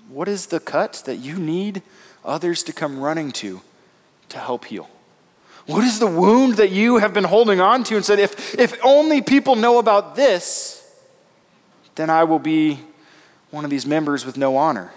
what 0.09 0.27
is 0.27 0.47
the 0.47 0.59
cut 0.59 1.03
that 1.05 1.17
you 1.17 1.37
need 1.37 1.81
others 2.23 2.63
to 2.63 2.73
come 2.73 2.99
running 2.99 3.31
to 3.33 3.61
to 4.29 4.37
help 4.37 4.65
heal? 4.65 4.89
What 5.65 5.83
is 5.85 5.99
the 5.99 6.07
wound 6.07 6.55
that 6.55 6.71
you 6.71 6.97
have 6.97 7.13
been 7.13 7.23
holding 7.23 7.61
on 7.61 7.83
to 7.85 7.95
and 7.95 8.03
said, 8.03 8.19
if, 8.19 8.57
if 8.59 8.77
only 8.83 9.21
people 9.21 9.55
know 9.55 9.79
about 9.79 10.15
this, 10.15 10.79
then 11.95 12.09
I 12.09 12.25
will 12.25 12.39
be 12.39 12.79
one 13.49 13.63
of 13.63 13.71
these 13.71 13.85
members 13.85 14.25
with 14.25 14.35
no 14.35 14.57
honor, 14.57 14.91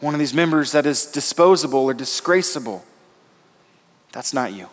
one 0.00 0.14
of 0.14 0.20
these 0.20 0.32
members 0.32 0.72
that 0.72 0.86
is 0.86 1.04
disposable 1.04 1.80
or 1.80 1.92
disgraceable? 1.92 2.84
That's 4.12 4.32
not 4.32 4.52
you. 4.52 4.68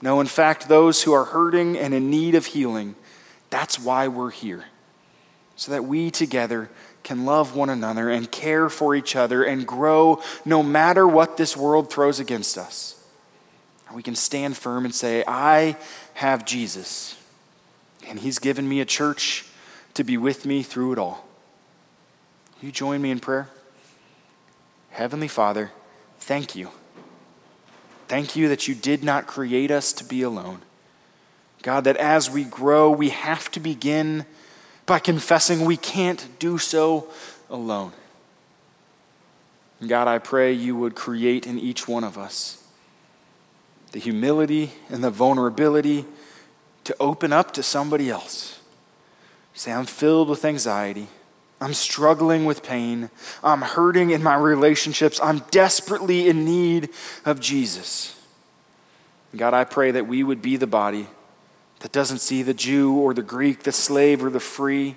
No, 0.00 0.20
in 0.20 0.28
fact, 0.28 0.68
those 0.68 1.02
who 1.02 1.12
are 1.12 1.24
hurting 1.24 1.76
and 1.76 1.92
in 1.92 2.08
need 2.08 2.36
of 2.36 2.46
healing, 2.46 2.94
that's 3.50 3.80
why 3.80 4.06
we're 4.06 4.30
here. 4.30 4.66
So 5.56 5.72
that 5.72 5.84
we 5.84 6.12
together 6.12 6.70
can 7.02 7.24
love 7.24 7.56
one 7.56 7.70
another 7.70 8.10
and 8.10 8.30
care 8.30 8.68
for 8.68 8.94
each 8.94 9.16
other 9.16 9.42
and 9.42 9.66
grow 9.66 10.22
no 10.44 10.62
matter 10.62 11.06
what 11.06 11.36
this 11.36 11.56
world 11.56 11.90
throws 11.90 12.20
against 12.20 12.58
us. 12.58 13.02
We 13.94 14.02
can 14.02 14.14
stand 14.14 14.56
firm 14.56 14.84
and 14.84 14.94
say, 14.94 15.24
I 15.26 15.76
have 16.14 16.44
Jesus, 16.44 17.16
and 18.06 18.18
He's 18.18 18.38
given 18.38 18.68
me 18.68 18.80
a 18.80 18.84
church 18.84 19.46
to 19.94 20.04
be 20.04 20.16
with 20.16 20.44
me 20.44 20.62
through 20.62 20.92
it 20.92 20.98
all. 20.98 21.26
You 22.60 22.70
join 22.70 23.00
me 23.00 23.10
in 23.10 23.20
prayer? 23.20 23.48
Heavenly 24.90 25.28
Father, 25.28 25.70
thank 26.18 26.54
you. 26.54 26.70
Thank 28.08 28.36
you 28.36 28.48
that 28.48 28.68
you 28.68 28.74
did 28.74 29.04
not 29.04 29.26
create 29.26 29.70
us 29.70 29.92
to 29.94 30.04
be 30.04 30.22
alone. 30.22 30.62
God, 31.62 31.84
that 31.84 31.96
as 31.96 32.30
we 32.30 32.44
grow, 32.44 32.90
we 32.90 33.10
have 33.10 33.50
to 33.52 33.60
begin 33.60 34.26
by 34.88 34.98
confessing 34.98 35.64
we 35.64 35.76
can't 35.76 36.26
do 36.40 36.58
so 36.58 37.06
alone. 37.48 37.92
God, 39.86 40.08
I 40.08 40.18
pray 40.18 40.52
you 40.52 40.74
would 40.76 40.96
create 40.96 41.46
in 41.46 41.58
each 41.58 41.86
one 41.86 42.02
of 42.02 42.18
us 42.18 42.64
the 43.92 43.98
humility 43.98 44.72
and 44.90 45.04
the 45.04 45.10
vulnerability 45.10 46.04
to 46.84 46.96
open 46.98 47.32
up 47.32 47.52
to 47.52 47.62
somebody 47.62 48.10
else. 48.10 48.58
Say, 49.54 49.72
I'm 49.72 49.86
filled 49.86 50.28
with 50.28 50.44
anxiety. 50.44 51.06
I'm 51.60 51.74
struggling 51.74 52.44
with 52.44 52.62
pain. 52.62 53.10
I'm 53.42 53.62
hurting 53.62 54.10
in 54.10 54.22
my 54.22 54.36
relationships. 54.36 55.20
I'm 55.22 55.40
desperately 55.50 56.28
in 56.28 56.44
need 56.44 56.90
of 57.24 57.40
Jesus. 57.40 58.14
God, 59.36 59.54
I 59.54 59.64
pray 59.64 59.90
that 59.90 60.06
we 60.06 60.22
would 60.22 60.42
be 60.42 60.56
the 60.56 60.66
body 60.66 61.08
that 61.80 61.92
doesn't 61.92 62.18
see 62.18 62.42
the 62.42 62.54
Jew 62.54 62.94
or 62.94 63.14
the 63.14 63.22
Greek, 63.22 63.62
the 63.62 63.72
slave 63.72 64.24
or 64.24 64.30
the 64.30 64.40
free. 64.40 64.96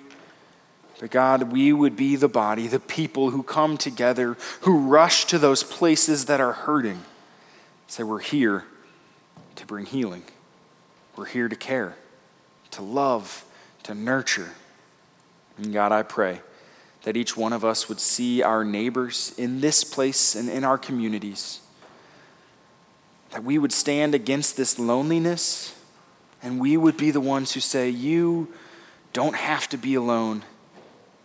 But 1.00 1.10
God, 1.10 1.52
we 1.52 1.72
would 1.72 1.96
be 1.96 2.16
the 2.16 2.28
body, 2.28 2.66
the 2.66 2.80
people 2.80 3.30
who 3.30 3.42
come 3.42 3.76
together, 3.76 4.36
who 4.62 4.78
rush 4.78 5.24
to 5.26 5.38
those 5.38 5.62
places 5.62 6.26
that 6.26 6.40
are 6.40 6.52
hurting. 6.52 7.02
Say, 7.86 8.02
we're 8.02 8.20
here 8.20 8.64
to 9.56 9.66
bring 9.66 9.86
healing. 9.86 10.22
We're 11.16 11.26
here 11.26 11.48
to 11.48 11.56
care, 11.56 11.96
to 12.70 12.82
love, 12.82 13.44
to 13.82 13.94
nurture. 13.94 14.50
And 15.58 15.72
God, 15.72 15.92
I 15.92 16.02
pray 16.02 16.40
that 17.02 17.16
each 17.16 17.36
one 17.36 17.52
of 17.52 17.64
us 17.64 17.88
would 17.88 18.00
see 18.00 18.42
our 18.42 18.64
neighbors 18.64 19.34
in 19.36 19.60
this 19.60 19.84
place 19.84 20.34
and 20.34 20.48
in 20.48 20.64
our 20.64 20.78
communities, 20.78 21.60
that 23.30 23.44
we 23.44 23.58
would 23.58 23.72
stand 23.72 24.14
against 24.14 24.56
this 24.56 24.78
loneliness 24.78 25.74
and 26.42 26.60
we 26.60 26.76
would 26.76 26.96
be 26.96 27.10
the 27.10 27.20
ones 27.20 27.52
who 27.52 27.60
say, 27.60 27.88
You 27.88 28.52
don't 29.12 29.36
have 29.36 29.68
to 29.70 29.76
be 29.76 29.94
alone 29.94 30.44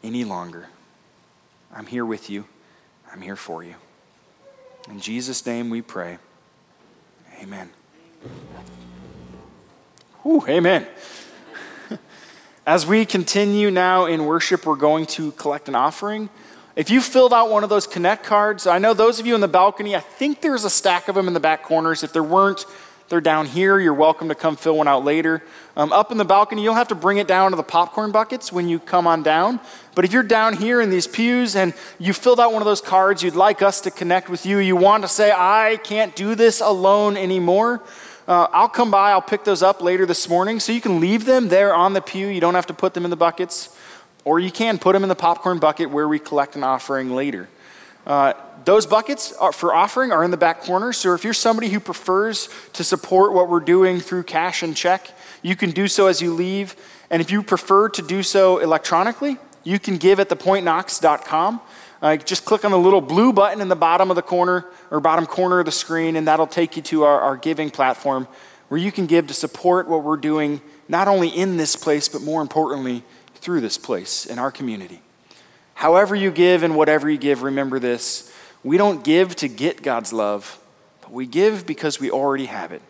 any 0.04 0.24
longer. 0.24 0.68
I'm 1.74 1.86
here 1.86 2.06
with 2.06 2.30
you, 2.30 2.46
I'm 3.12 3.22
here 3.22 3.36
for 3.36 3.64
you. 3.64 3.76
In 4.90 5.00
Jesus' 5.00 5.46
name 5.46 5.70
we 5.70 5.82
pray. 5.82 6.18
Amen. 7.42 7.70
Whew, 10.24 10.46
amen. 10.48 10.88
As 12.66 12.86
we 12.86 13.06
continue 13.06 13.70
now 13.70 14.06
in 14.06 14.26
worship, 14.26 14.66
we're 14.66 14.76
going 14.76 15.06
to 15.08 15.32
collect 15.34 15.68
an 15.68 15.76
offering. 15.76 16.30
If 16.76 16.90
you 16.90 17.02
filled 17.02 17.34
out 17.34 17.50
one 17.50 17.64
of 17.64 17.70
those 17.70 17.88
Connect 17.88 18.24
cards, 18.24 18.68
I 18.68 18.78
know 18.78 18.94
those 18.94 19.20
of 19.20 19.26
you 19.26 19.36
in 19.36 19.42
the 19.42 19.48
balcony, 19.48 19.96
I 19.96 20.00
think 20.00 20.42
there's 20.42 20.64
a 20.64 20.70
stack 20.70 21.08
of 21.08 21.16
them 21.16 21.28
in 21.28 21.34
the 21.34 21.40
back 21.40 21.64
corners. 21.64 22.04
If 22.04 22.14
there 22.14 22.24
weren't, 22.24 22.66
They're 23.10 23.22
down 23.22 23.46
here. 23.46 23.80
You're 23.80 23.94
welcome 23.94 24.28
to 24.28 24.36
come 24.36 24.58
fill 24.58 24.78
one 24.78 24.88
out 24.88 25.06
later. 25.06 25.42
Um, 25.78 25.94
up 25.94 26.12
in 26.12 26.18
the 26.18 26.26
balcony, 26.26 26.62
you'll 26.62 26.74
have 26.74 26.90
to 26.90 26.96
bring 26.96 27.18
it 27.18 27.28
down 27.28 27.52
to 27.52 27.58
the 27.58 27.64
popcorn 27.64 28.12
buckets 28.12 28.52
when 28.52 28.68
you 28.68 28.80
come 28.80 29.08
on 29.08 29.24
down. 29.24 29.62
But 29.96 30.04
if 30.04 30.12
you're 30.12 30.24
down 30.24 30.58
here 30.58 30.82
in 30.82 30.90
these 30.90 31.08
pews 31.08 31.56
and 31.56 31.74
you 32.00 32.12
filled 32.12 32.40
out 32.40 32.52
one 32.52 32.62
of 32.62 32.66
those 32.66 32.82
cards, 32.82 33.24
you'd 33.24 33.36
like 33.36 33.62
us 33.62 33.80
to 33.82 33.92
connect 33.92 34.28
with 34.28 34.46
you, 34.46 34.58
you 34.58 34.76
want 34.76 35.04
to 35.04 35.08
say, 35.08 35.32
I 35.32 35.80
can't 35.84 36.16
do 36.18 36.36
this 36.36 36.60
alone 36.60 37.16
anymore, 37.16 37.82
uh, 38.28 38.48
I'll 38.52 38.68
come 38.68 38.92
by, 38.92 39.12
I'll 39.12 39.22
pick 39.22 39.46
those 39.46 39.64
up 39.64 39.82
later 39.82 40.06
this 40.06 40.28
morning. 40.28 40.60
So 40.60 40.74
you 40.74 40.82
can 40.82 41.00
leave 41.00 41.24
them 41.24 41.48
there 41.48 41.74
on 41.74 41.94
the 41.94 42.02
pew. 42.02 42.28
You 42.28 42.42
don't 42.42 42.56
have 42.56 42.68
to 42.68 42.74
put 42.74 42.94
them 42.94 43.06
in 43.06 43.10
the 43.10 43.16
buckets. 43.16 43.74
Or 44.26 44.38
you 44.38 44.52
can 44.52 44.78
put 44.80 44.92
them 44.92 45.04
in 45.04 45.10
the 45.10 45.16
popcorn 45.16 45.60
bucket 45.60 45.90
where 45.92 46.10
we 46.10 46.20
collect 46.20 46.58
an 46.58 46.64
offering 46.64 47.16
later. 47.16 47.48
Uh, 48.06 48.34
those 48.68 48.86
buckets 48.86 49.34
for 49.54 49.74
offering 49.74 50.12
are 50.12 50.26
in 50.26 50.32
the 50.32 50.36
back 50.36 50.60
corner. 50.60 50.92
So 50.92 51.14
if 51.14 51.24
you're 51.24 51.34
somebody 51.34 51.70
who 51.70 51.80
prefers 51.80 52.50
to 52.74 52.84
support 52.84 53.32
what 53.32 53.48
we're 53.48 53.62
doing 53.62 54.02
through 54.02 54.24
cash 54.24 54.62
and 54.62 54.76
check, 54.76 55.10
you 55.42 55.56
can 55.56 55.72
do 55.72 55.88
so 55.88 56.08
as 56.08 56.22
you 56.22 56.34
leave. 56.34 56.76
And 57.10 57.22
if 57.22 57.32
you 57.32 57.42
prefer 57.44 57.88
to 57.88 58.02
do 58.02 58.22
so 58.24 58.58
electronically, 58.58 59.38
you 59.64 59.80
can 59.80 59.96
give 59.96 60.20
at 60.20 60.28
thepointknox.com. 60.28 61.62
Uh, 62.02 62.18
just 62.18 62.44
click 62.44 62.66
on 62.66 62.72
the 62.72 62.78
little 62.78 63.00
blue 63.00 63.32
button 63.32 63.62
in 63.62 63.70
the 63.70 63.76
bottom 63.78 64.10
of 64.10 64.18
the 64.18 64.22
corner 64.22 64.66
or 64.92 65.00
bottom 65.00 65.26
corner 65.26 65.60
of 65.60 65.66
the 65.66 65.72
screen, 65.72 66.18
and 66.18 66.28
that'll 66.28 66.46
take 66.46 66.76
you 66.76 66.82
to 66.82 67.06
our, 67.06 67.22
our 67.22 67.38
giving 67.38 67.70
platform 67.70 68.28
where 68.68 68.82
you 68.82 68.92
can 68.92 69.06
give 69.06 69.28
to 69.28 69.34
support 69.34 69.88
what 69.88 70.04
we're 70.04 70.18
doing, 70.18 70.60
not 70.90 71.08
only 71.08 71.30
in 71.30 71.56
this 71.56 71.78
place, 71.78 72.10
but 72.10 72.22
more 72.22 72.42
importantly, 72.42 73.06
through 73.36 73.62
this 73.62 73.78
place 73.78 74.26
in 74.26 74.38
our 74.38 74.52
community. 74.52 75.02
However, 75.76 76.16
you 76.16 76.32
give 76.32 76.64
and 76.64 76.76
whatever 76.76 77.10
you 77.10 77.18
give, 77.18 77.44
remember 77.44 77.80
this 77.80 78.34
we 78.68 78.76
don't 78.76 79.02
give 79.02 79.34
to 79.38 79.48
get 79.48 79.82
God's 79.82 80.12
love, 80.12 80.60
but 81.00 81.14
we 81.14 81.26
give 81.26 81.66
because 81.66 82.02
we 82.02 82.12
already 82.12 82.48
have 82.48 82.74
it. 82.74 82.82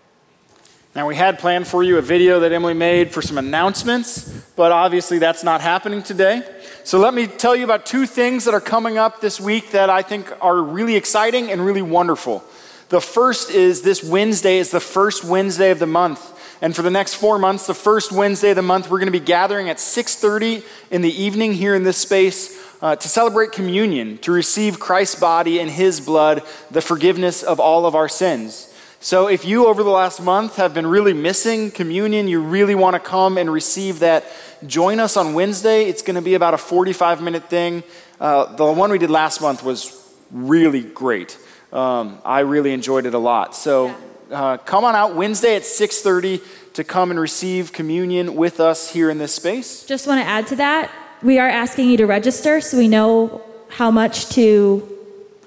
Now, 0.96 1.08
we 1.08 1.16
had 1.16 1.38
planned 1.38 1.68
for 1.68 1.84
you 1.84 2.00
a 2.00 2.02
video 2.02 2.40
that 2.40 2.52
Emily 2.52 2.74
made 2.74 3.12
for 3.12 3.22
some 3.22 3.38
announcements, 3.38 4.28
but 4.56 4.72
obviously 4.72 5.20
that's 5.20 5.44
not 5.44 5.62
happening 5.62 6.02
today. 6.02 6.42
So, 6.84 6.98
let 6.98 7.14
me 7.14 7.28
tell 7.28 7.56
you 7.56 7.64
about 7.64 7.86
two 7.86 8.08
things 8.08 8.46
that 8.46 8.56
are 8.56 8.60
coming 8.60 8.98
up 8.98 9.22
this 9.22 9.40
week 9.40 9.70
that 9.70 9.92
I 9.92 10.02
think 10.02 10.34
are 10.42 10.60
really 10.60 10.96
exciting 10.96 11.52
and 11.52 11.64
really 11.64 11.84
wonderful. 11.84 12.44
The 12.90 13.00
first 13.00 13.52
is 13.52 13.84
this 13.84 14.04
Wednesday 14.04 14.58
is 14.58 14.72
the 14.72 14.80
first 14.80 15.24
Wednesday 15.24 15.70
of 15.70 15.78
the 15.78 15.86
month. 15.86 16.34
And 16.62 16.76
for 16.76 16.82
the 16.82 16.90
next 16.90 17.16
four 17.16 17.38
months, 17.38 17.68
the 17.68 17.74
first 17.74 18.12
Wednesday 18.12 18.50
of 18.50 18.56
the 18.56 18.62
month, 18.62 18.90
we're 18.90 19.00
going 19.00 19.12
to 19.12 19.20
be 19.20 19.20
gathering 19.20 19.70
at 19.70 19.78
6:30 19.78 20.64
in 20.90 21.02
the 21.02 21.12
evening 21.12 21.54
here 21.54 21.76
in 21.76 21.84
this 21.84 21.98
space 21.98 22.58
uh, 22.82 22.96
to 22.96 23.08
celebrate 23.08 23.52
communion, 23.52 24.18
to 24.20 24.32
receive 24.32 24.80
Christ's 24.80 25.20
body 25.20 25.60
and 25.60 25.70
His 25.70 26.00
blood, 26.00 26.44
the 26.72 26.82
forgiveness 26.82 27.44
of 27.44 27.60
all 27.60 27.86
of 27.86 27.96
our 27.96 28.10
sins. 28.10 28.74
So, 29.00 29.28
if 29.28 29.46
you 29.46 29.68
over 29.68 29.84
the 29.84 29.92
last 29.92 30.20
month 30.20 30.56
have 30.56 30.74
been 30.74 30.88
really 30.88 31.14
missing 31.14 31.70
communion, 31.70 32.28
you 32.28 32.42
really 32.42 32.74
want 32.74 32.96
to 32.96 33.00
come 33.00 33.38
and 33.38 33.52
receive 33.52 34.00
that, 34.00 34.26
join 34.66 35.00
us 35.00 35.16
on 35.16 35.36
Wednesday. 35.36 35.86
It's 35.86 36.02
going 36.02 36.16
to 36.16 36.22
be 36.22 36.34
about 36.34 36.56
a 36.56 36.58
45 36.58 37.22
minute 37.22 37.48
thing. 37.48 37.84
Uh, 38.20 38.56
the 38.56 38.66
one 38.66 38.92
we 38.92 38.98
did 38.98 39.12
last 39.12 39.40
month 39.40 39.64
was 39.64 40.04
really 40.32 40.82
great. 40.82 41.38
Um, 41.72 42.20
I 42.26 42.40
really 42.40 42.74
enjoyed 42.74 43.06
it 43.06 43.14
a 43.14 43.20
lot. 43.20 43.56
So, 43.56 43.96
uh, 44.32 44.58
come 44.58 44.84
on 44.84 44.96
out 44.96 45.16
Wednesday 45.16 45.56
at 45.56 45.64
6:30 45.64 46.42
to 46.74 46.84
come 46.84 47.12
and 47.12 47.20
receive 47.20 47.74
communion 47.74 48.36
with 48.36 48.60
us 48.60 48.92
here 48.92 49.10
in 49.10 49.18
this 49.18 49.34
space. 49.34 49.84
Just 49.86 50.08
want 50.08 50.22
to 50.22 50.28
add 50.28 50.48
to 50.48 50.56
that. 50.58 50.92
We 51.24 51.40
are 51.40 51.50
asking 51.50 51.90
you 51.90 51.98
to 51.98 52.06
register 52.06 52.62
so 52.62 52.78
we 52.78 52.88
know 52.88 53.42
how 53.70 53.90
much 53.90 54.30
to 54.30 54.88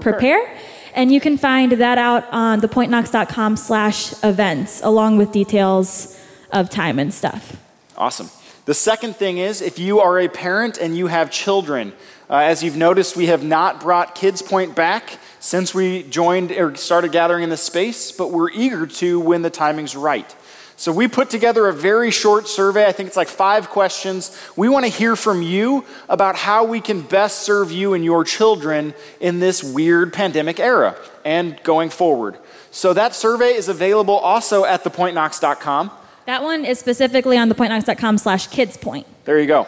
prepare. 0.00 0.56
And 0.94 1.12
you 1.12 1.20
can 1.20 1.38
find 1.38 1.72
that 1.72 1.98
out 1.98 2.26
on 2.32 2.60
thepointknox.com 2.60 3.56
slash 3.56 4.12
events, 4.24 4.82
along 4.82 5.18
with 5.18 5.30
details 5.30 6.18
of 6.52 6.68
time 6.68 6.98
and 6.98 7.14
stuff. 7.14 7.56
Awesome. 7.96 8.28
The 8.64 8.74
second 8.74 9.16
thing 9.16 9.38
is 9.38 9.60
if 9.62 9.78
you 9.78 10.00
are 10.00 10.18
a 10.18 10.28
parent 10.28 10.78
and 10.78 10.96
you 10.96 11.06
have 11.06 11.30
children, 11.30 11.92
uh, 12.28 12.36
as 12.38 12.62
you've 12.62 12.76
noticed, 12.76 13.16
we 13.16 13.26
have 13.26 13.44
not 13.44 13.80
brought 13.80 14.14
Kids 14.14 14.42
Point 14.42 14.74
back 14.74 15.18
since 15.40 15.74
we 15.74 16.04
joined 16.04 16.52
or 16.52 16.76
started 16.76 17.10
gathering 17.10 17.42
in 17.42 17.50
this 17.50 17.62
space, 17.62 18.12
but 18.12 18.30
we're 18.30 18.50
eager 18.50 18.86
to 18.86 19.18
when 19.18 19.42
the 19.42 19.50
timing's 19.50 19.96
right. 19.96 20.36
So 20.76 20.92
we 20.92 21.08
put 21.08 21.28
together 21.28 21.66
a 21.66 21.74
very 21.74 22.10
short 22.10 22.48
survey. 22.48 22.86
I 22.86 22.92
think 22.92 23.08
it's 23.08 23.16
like 23.16 23.28
five 23.28 23.68
questions. 23.68 24.34
We 24.56 24.68
want 24.68 24.86
to 24.86 24.90
hear 24.90 25.14
from 25.14 25.42
you 25.42 25.84
about 26.08 26.36
how 26.36 26.64
we 26.64 26.80
can 26.80 27.02
best 27.02 27.40
serve 27.40 27.70
you 27.70 27.92
and 27.92 28.02
your 28.02 28.24
children 28.24 28.94
in 29.20 29.40
this 29.40 29.62
weird 29.62 30.14
pandemic 30.14 30.58
era 30.58 30.96
and 31.22 31.62
going 31.64 31.90
forward. 31.90 32.38
So 32.70 32.94
that 32.94 33.14
survey 33.14 33.54
is 33.54 33.68
available 33.68 34.16
also 34.16 34.64
at 34.64 34.84
thepointknox.com. 34.84 35.90
That 36.30 36.44
one 36.44 36.64
is 36.64 36.78
specifically 36.78 37.36
on 37.36 37.50
thepointknox.com 37.50 38.18
slash 38.18 38.48
kidspoint. 38.50 39.04
There 39.24 39.40
you 39.40 39.48
go. 39.48 39.66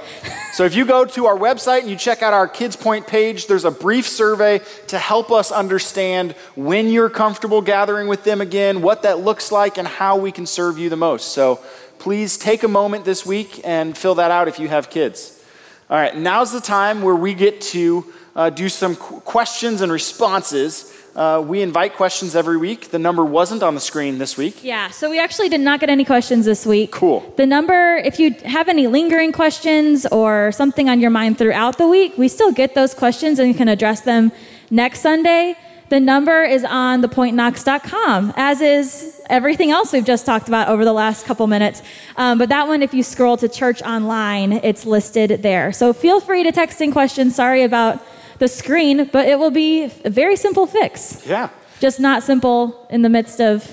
so 0.52 0.64
if 0.64 0.76
you 0.76 0.86
go 0.86 1.04
to 1.04 1.26
our 1.26 1.36
website 1.36 1.80
and 1.80 1.90
you 1.90 1.96
check 1.96 2.22
out 2.22 2.32
our 2.32 2.46
Kids 2.46 2.76
Point 2.76 3.08
page, 3.08 3.48
there's 3.48 3.64
a 3.64 3.72
brief 3.72 4.06
survey 4.06 4.60
to 4.86 4.96
help 4.96 5.32
us 5.32 5.50
understand 5.50 6.36
when 6.54 6.86
you're 6.86 7.10
comfortable 7.10 7.62
gathering 7.62 8.06
with 8.06 8.22
them 8.22 8.40
again, 8.40 8.80
what 8.80 9.02
that 9.02 9.18
looks 9.18 9.50
like, 9.50 9.76
and 9.76 9.88
how 9.88 10.16
we 10.16 10.30
can 10.30 10.46
serve 10.46 10.78
you 10.78 10.88
the 10.88 10.94
most. 10.94 11.30
So 11.32 11.56
please 11.98 12.38
take 12.38 12.62
a 12.62 12.68
moment 12.68 13.04
this 13.04 13.26
week 13.26 13.60
and 13.64 13.98
fill 13.98 14.14
that 14.14 14.30
out 14.30 14.46
if 14.46 14.60
you 14.60 14.68
have 14.68 14.88
kids. 14.88 15.44
All 15.90 15.96
right, 15.96 16.16
now's 16.16 16.52
the 16.52 16.60
time 16.60 17.02
where 17.02 17.16
we 17.16 17.34
get 17.34 17.60
to 17.72 18.06
uh, 18.36 18.50
do 18.50 18.68
some 18.68 18.94
qu- 18.94 19.18
questions 19.22 19.80
and 19.80 19.90
responses. 19.90 20.96
Uh, 21.14 21.44
we 21.46 21.60
invite 21.60 21.94
questions 21.94 22.34
every 22.34 22.56
week. 22.56 22.90
The 22.90 22.98
number 22.98 23.24
wasn't 23.24 23.62
on 23.62 23.74
the 23.74 23.80
screen 23.80 24.18
this 24.18 24.36
week. 24.36 24.64
Yeah, 24.64 24.88
so 24.90 25.10
we 25.10 25.18
actually 25.18 25.50
did 25.50 25.60
not 25.60 25.80
get 25.80 25.90
any 25.90 26.04
questions 26.04 26.46
this 26.46 26.64
week. 26.64 26.90
Cool. 26.90 27.32
The 27.36 27.46
number, 27.46 27.96
if 27.96 28.18
you 28.18 28.32
have 28.44 28.68
any 28.68 28.86
lingering 28.86 29.32
questions 29.32 30.06
or 30.06 30.52
something 30.52 30.88
on 30.88 31.00
your 31.00 31.10
mind 31.10 31.36
throughout 31.36 31.76
the 31.76 31.86
week, 31.86 32.16
we 32.16 32.28
still 32.28 32.52
get 32.52 32.74
those 32.74 32.94
questions 32.94 33.38
and 33.38 33.48
you 33.48 33.54
can 33.54 33.68
address 33.68 34.00
them 34.00 34.32
next 34.70 35.00
Sunday. 35.00 35.56
The 35.90 36.00
number 36.00 36.42
is 36.42 36.64
on 36.64 37.02
thepointknox.com, 37.02 38.32
as 38.34 38.62
is 38.62 39.20
everything 39.28 39.70
else 39.70 39.92
we've 39.92 40.06
just 40.06 40.24
talked 40.24 40.48
about 40.48 40.68
over 40.68 40.86
the 40.86 40.92
last 40.94 41.26
couple 41.26 41.46
minutes. 41.46 41.82
Um, 42.16 42.38
but 42.38 42.48
that 42.48 42.66
one, 42.66 42.82
if 42.82 42.94
you 42.94 43.02
scroll 43.02 43.36
to 43.36 43.46
church 43.46 43.82
online, 43.82 44.52
it's 44.52 44.86
listed 44.86 45.42
there. 45.42 45.70
So 45.72 45.92
feel 45.92 46.20
free 46.20 46.44
to 46.44 46.52
text 46.52 46.80
in 46.80 46.92
questions. 46.92 47.36
Sorry 47.36 47.62
about 47.62 48.02
the 48.42 48.48
screen, 48.48 49.08
but 49.12 49.28
it 49.28 49.38
will 49.38 49.52
be 49.52 49.84
a 50.04 50.10
very 50.10 50.34
simple 50.34 50.66
fix. 50.66 51.24
Yeah. 51.24 51.50
Just 51.78 52.00
not 52.00 52.24
simple 52.24 52.88
in 52.90 53.02
the 53.02 53.08
midst 53.08 53.40
of 53.40 53.72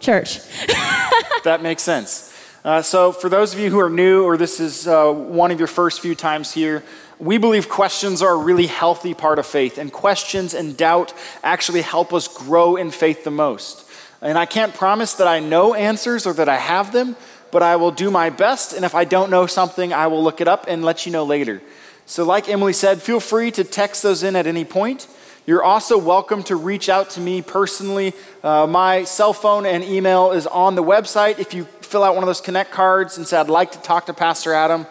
church. 0.00 0.38
that 1.44 1.60
makes 1.60 1.82
sense. 1.82 2.32
Uh, 2.64 2.80
so, 2.80 3.12
for 3.12 3.28
those 3.28 3.52
of 3.52 3.60
you 3.60 3.68
who 3.68 3.78
are 3.78 3.90
new, 3.90 4.24
or 4.24 4.38
this 4.38 4.58
is 4.58 4.88
uh, 4.88 5.12
one 5.12 5.50
of 5.50 5.58
your 5.58 5.68
first 5.68 6.00
few 6.00 6.14
times 6.14 6.50
here, 6.50 6.82
we 7.18 7.36
believe 7.36 7.68
questions 7.68 8.22
are 8.22 8.32
a 8.32 8.38
really 8.38 8.66
healthy 8.66 9.12
part 9.12 9.38
of 9.38 9.44
faith, 9.46 9.76
and 9.76 9.92
questions 9.92 10.54
and 10.54 10.78
doubt 10.78 11.12
actually 11.42 11.82
help 11.82 12.14
us 12.14 12.26
grow 12.26 12.76
in 12.76 12.90
faith 12.90 13.22
the 13.22 13.30
most. 13.30 13.84
And 14.22 14.38
I 14.38 14.46
can't 14.46 14.72
promise 14.72 15.12
that 15.14 15.26
I 15.26 15.40
know 15.40 15.74
answers 15.74 16.26
or 16.26 16.32
that 16.32 16.48
I 16.48 16.56
have 16.56 16.90
them, 16.90 17.16
but 17.52 17.62
I 17.62 17.76
will 17.76 17.90
do 17.92 18.10
my 18.10 18.30
best, 18.30 18.72
and 18.72 18.82
if 18.82 18.94
I 18.94 19.04
don't 19.04 19.30
know 19.30 19.46
something, 19.46 19.92
I 19.92 20.06
will 20.06 20.24
look 20.24 20.40
it 20.40 20.48
up 20.48 20.64
and 20.68 20.82
let 20.82 21.04
you 21.04 21.12
know 21.12 21.24
later. 21.24 21.60
So, 22.08 22.24
like 22.24 22.48
Emily 22.48 22.72
said, 22.72 23.02
feel 23.02 23.18
free 23.18 23.50
to 23.50 23.64
text 23.64 24.04
those 24.04 24.22
in 24.22 24.36
at 24.36 24.46
any 24.46 24.64
point. 24.64 25.08
You're 25.44 25.64
also 25.64 25.98
welcome 25.98 26.44
to 26.44 26.54
reach 26.54 26.88
out 26.88 27.10
to 27.10 27.20
me 27.20 27.42
personally. 27.42 28.14
Uh, 28.44 28.68
my 28.68 29.02
cell 29.02 29.32
phone 29.32 29.66
and 29.66 29.82
email 29.82 30.30
is 30.30 30.46
on 30.46 30.76
the 30.76 30.84
website. 30.84 31.40
If 31.40 31.52
you 31.52 31.64
fill 31.80 32.04
out 32.04 32.14
one 32.14 32.22
of 32.22 32.28
those 32.28 32.40
Connect 32.40 32.70
cards 32.70 33.18
and 33.18 33.26
say, 33.26 33.36
I'd 33.36 33.48
like 33.48 33.72
to 33.72 33.80
talk 33.80 34.06
to 34.06 34.14
Pastor 34.14 34.54
Adam, 34.54 34.86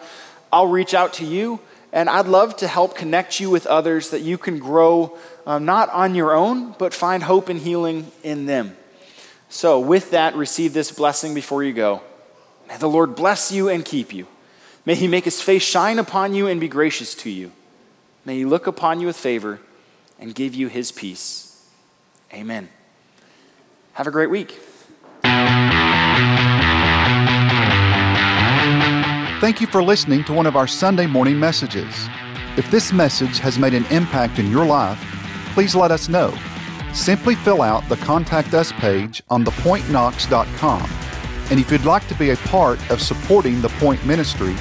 I'll 0.52 0.66
reach 0.66 0.92
out 0.92 1.14
to 1.14 1.24
you. 1.24 1.58
And 1.90 2.10
I'd 2.10 2.26
love 2.26 2.54
to 2.58 2.68
help 2.68 2.94
connect 2.94 3.40
you 3.40 3.48
with 3.48 3.66
others 3.66 4.10
that 4.10 4.20
you 4.20 4.36
can 4.36 4.58
grow 4.58 5.16
um, 5.46 5.64
not 5.64 5.88
on 5.90 6.14
your 6.14 6.34
own, 6.34 6.72
but 6.72 6.92
find 6.92 7.22
hope 7.22 7.48
and 7.48 7.58
healing 7.58 8.12
in 8.22 8.44
them. 8.44 8.76
So, 9.48 9.80
with 9.80 10.10
that, 10.10 10.34
receive 10.34 10.74
this 10.74 10.92
blessing 10.92 11.32
before 11.32 11.62
you 11.62 11.72
go. 11.72 12.02
May 12.68 12.76
the 12.76 12.88
Lord 12.88 13.16
bless 13.16 13.50
you 13.50 13.70
and 13.70 13.84
keep 13.84 14.12
you. 14.12 14.26
May 14.86 14.94
he 14.94 15.08
make 15.08 15.24
his 15.24 15.42
face 15.42 15.62
shine 15.62 15.98
upon 15.98 16.32
you 16.32 16.46
and 16.46 16.60
be 16.60 16.68
gracious 16.68 17.14
to 17.16 17.30
you. 17.30 17.50
May 18.24 18.38
he 18.38 18.44
look 18.44 18.68
upon 18.68 19.00
you 19.00 19.08
with 19.08 19.16
favor 19.16 19.60
and 20.18 20.34
give 20.34 20.54
you 20.54 20.68
his 20.68 20.92
peace. 20.92 21.68
Amen. 22.32 22.68
Have 23.94 24.06
a 24.06 24.10
great 24.12 24.30
week. 24.30 24.60
Thank 29.40 29.60
you 29.60 29.66
for 29.66 29.82
listening 29.82 30.24
to 30.24 30.32
one 30.32 30.46
of 30.46 30.56
our 30.56 30.66
Sunday 30.66 31.06
morning 31.06 31.38
messages. 31.38 32.08
If 32.56 32.70
this 32.70 32.92
message 32.92 33.38
has 33.40 33.58
made 33.58 33.74
an 33.74 33.84
impact 33.86 34.38
in 34.38 34.50
your 34.50 34.64
life, 34.64 34.98
please 35.52 35.74
let 35.74 35.90
us 35.90 36.08
know. 36.08 36.32
Simply 36.94 37.34
fill 37.34 37.60
out 37.60 37.86
the 37.88 37.96
Contact 37.96 38.54
Us 38.54 38.72
page 38.72 39.22
on 39.28 39.44
thepointknox.com. 39.44 40.90
And 41.50 41.60
if 41.60 41.70
you'd 41.70 41.84
like 41.84 42.08
to 42.08 42.14
be 42.14 42.30
a 42.30 42.36
part 42.36 42.90
of 42.90 43.00
supporting 43.00 43.60
the 43.60 43.68
Point 43.68 44.04
Ministry, 44.06 44.56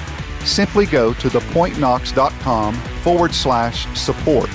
simply 0.45 0.85
go 0.85 1.13
to 1.15 1.29
thepointknox.com 1.29 2.73
forward 3.03 3.33
slash 3.33 3.87
support. 3.97 4.49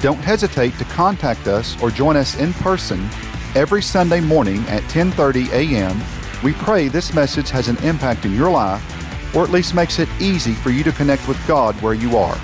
Don't 0.00 0.18
hesitate 0.18 0.76
to 0.78 0.84
contact 0.84 1.46
us 1.46 1.80
or 1.82 1.90
join 1.90 2.16
us 2.16 2.38
in 2.38 2.52
person 2.54 3.08
every 3.54 3.82
Sunday 3.82 4.20
morning 4.20 4.58
at 4.68 4.82
10:30 4.84 5.50
a.m. 5.52 6.00
We 6.42 6.52
pray 6.52 6.88
this 6.88 7.14
message 7.14 7.50
has 7.50 7.68
an 7.68 7.78
impact 7.78 8.24
in 8.24 8.34
your 8.34 8.50
life 8.50 8.82
or 9.34 9.42
at 9.42 9.50
least 9.50 9.74
makes 9.74 9.98
it 9.98 10.08
easy 10.20 10.52
for 10.52 10.70
you 10.70 10.84
to 10.84 10.92
connect 10.92 11.26
with 11.28 11.44
God 11.46 11.74
where 11.82 11.94
you 11.94 12.16
are. 12.16 12.38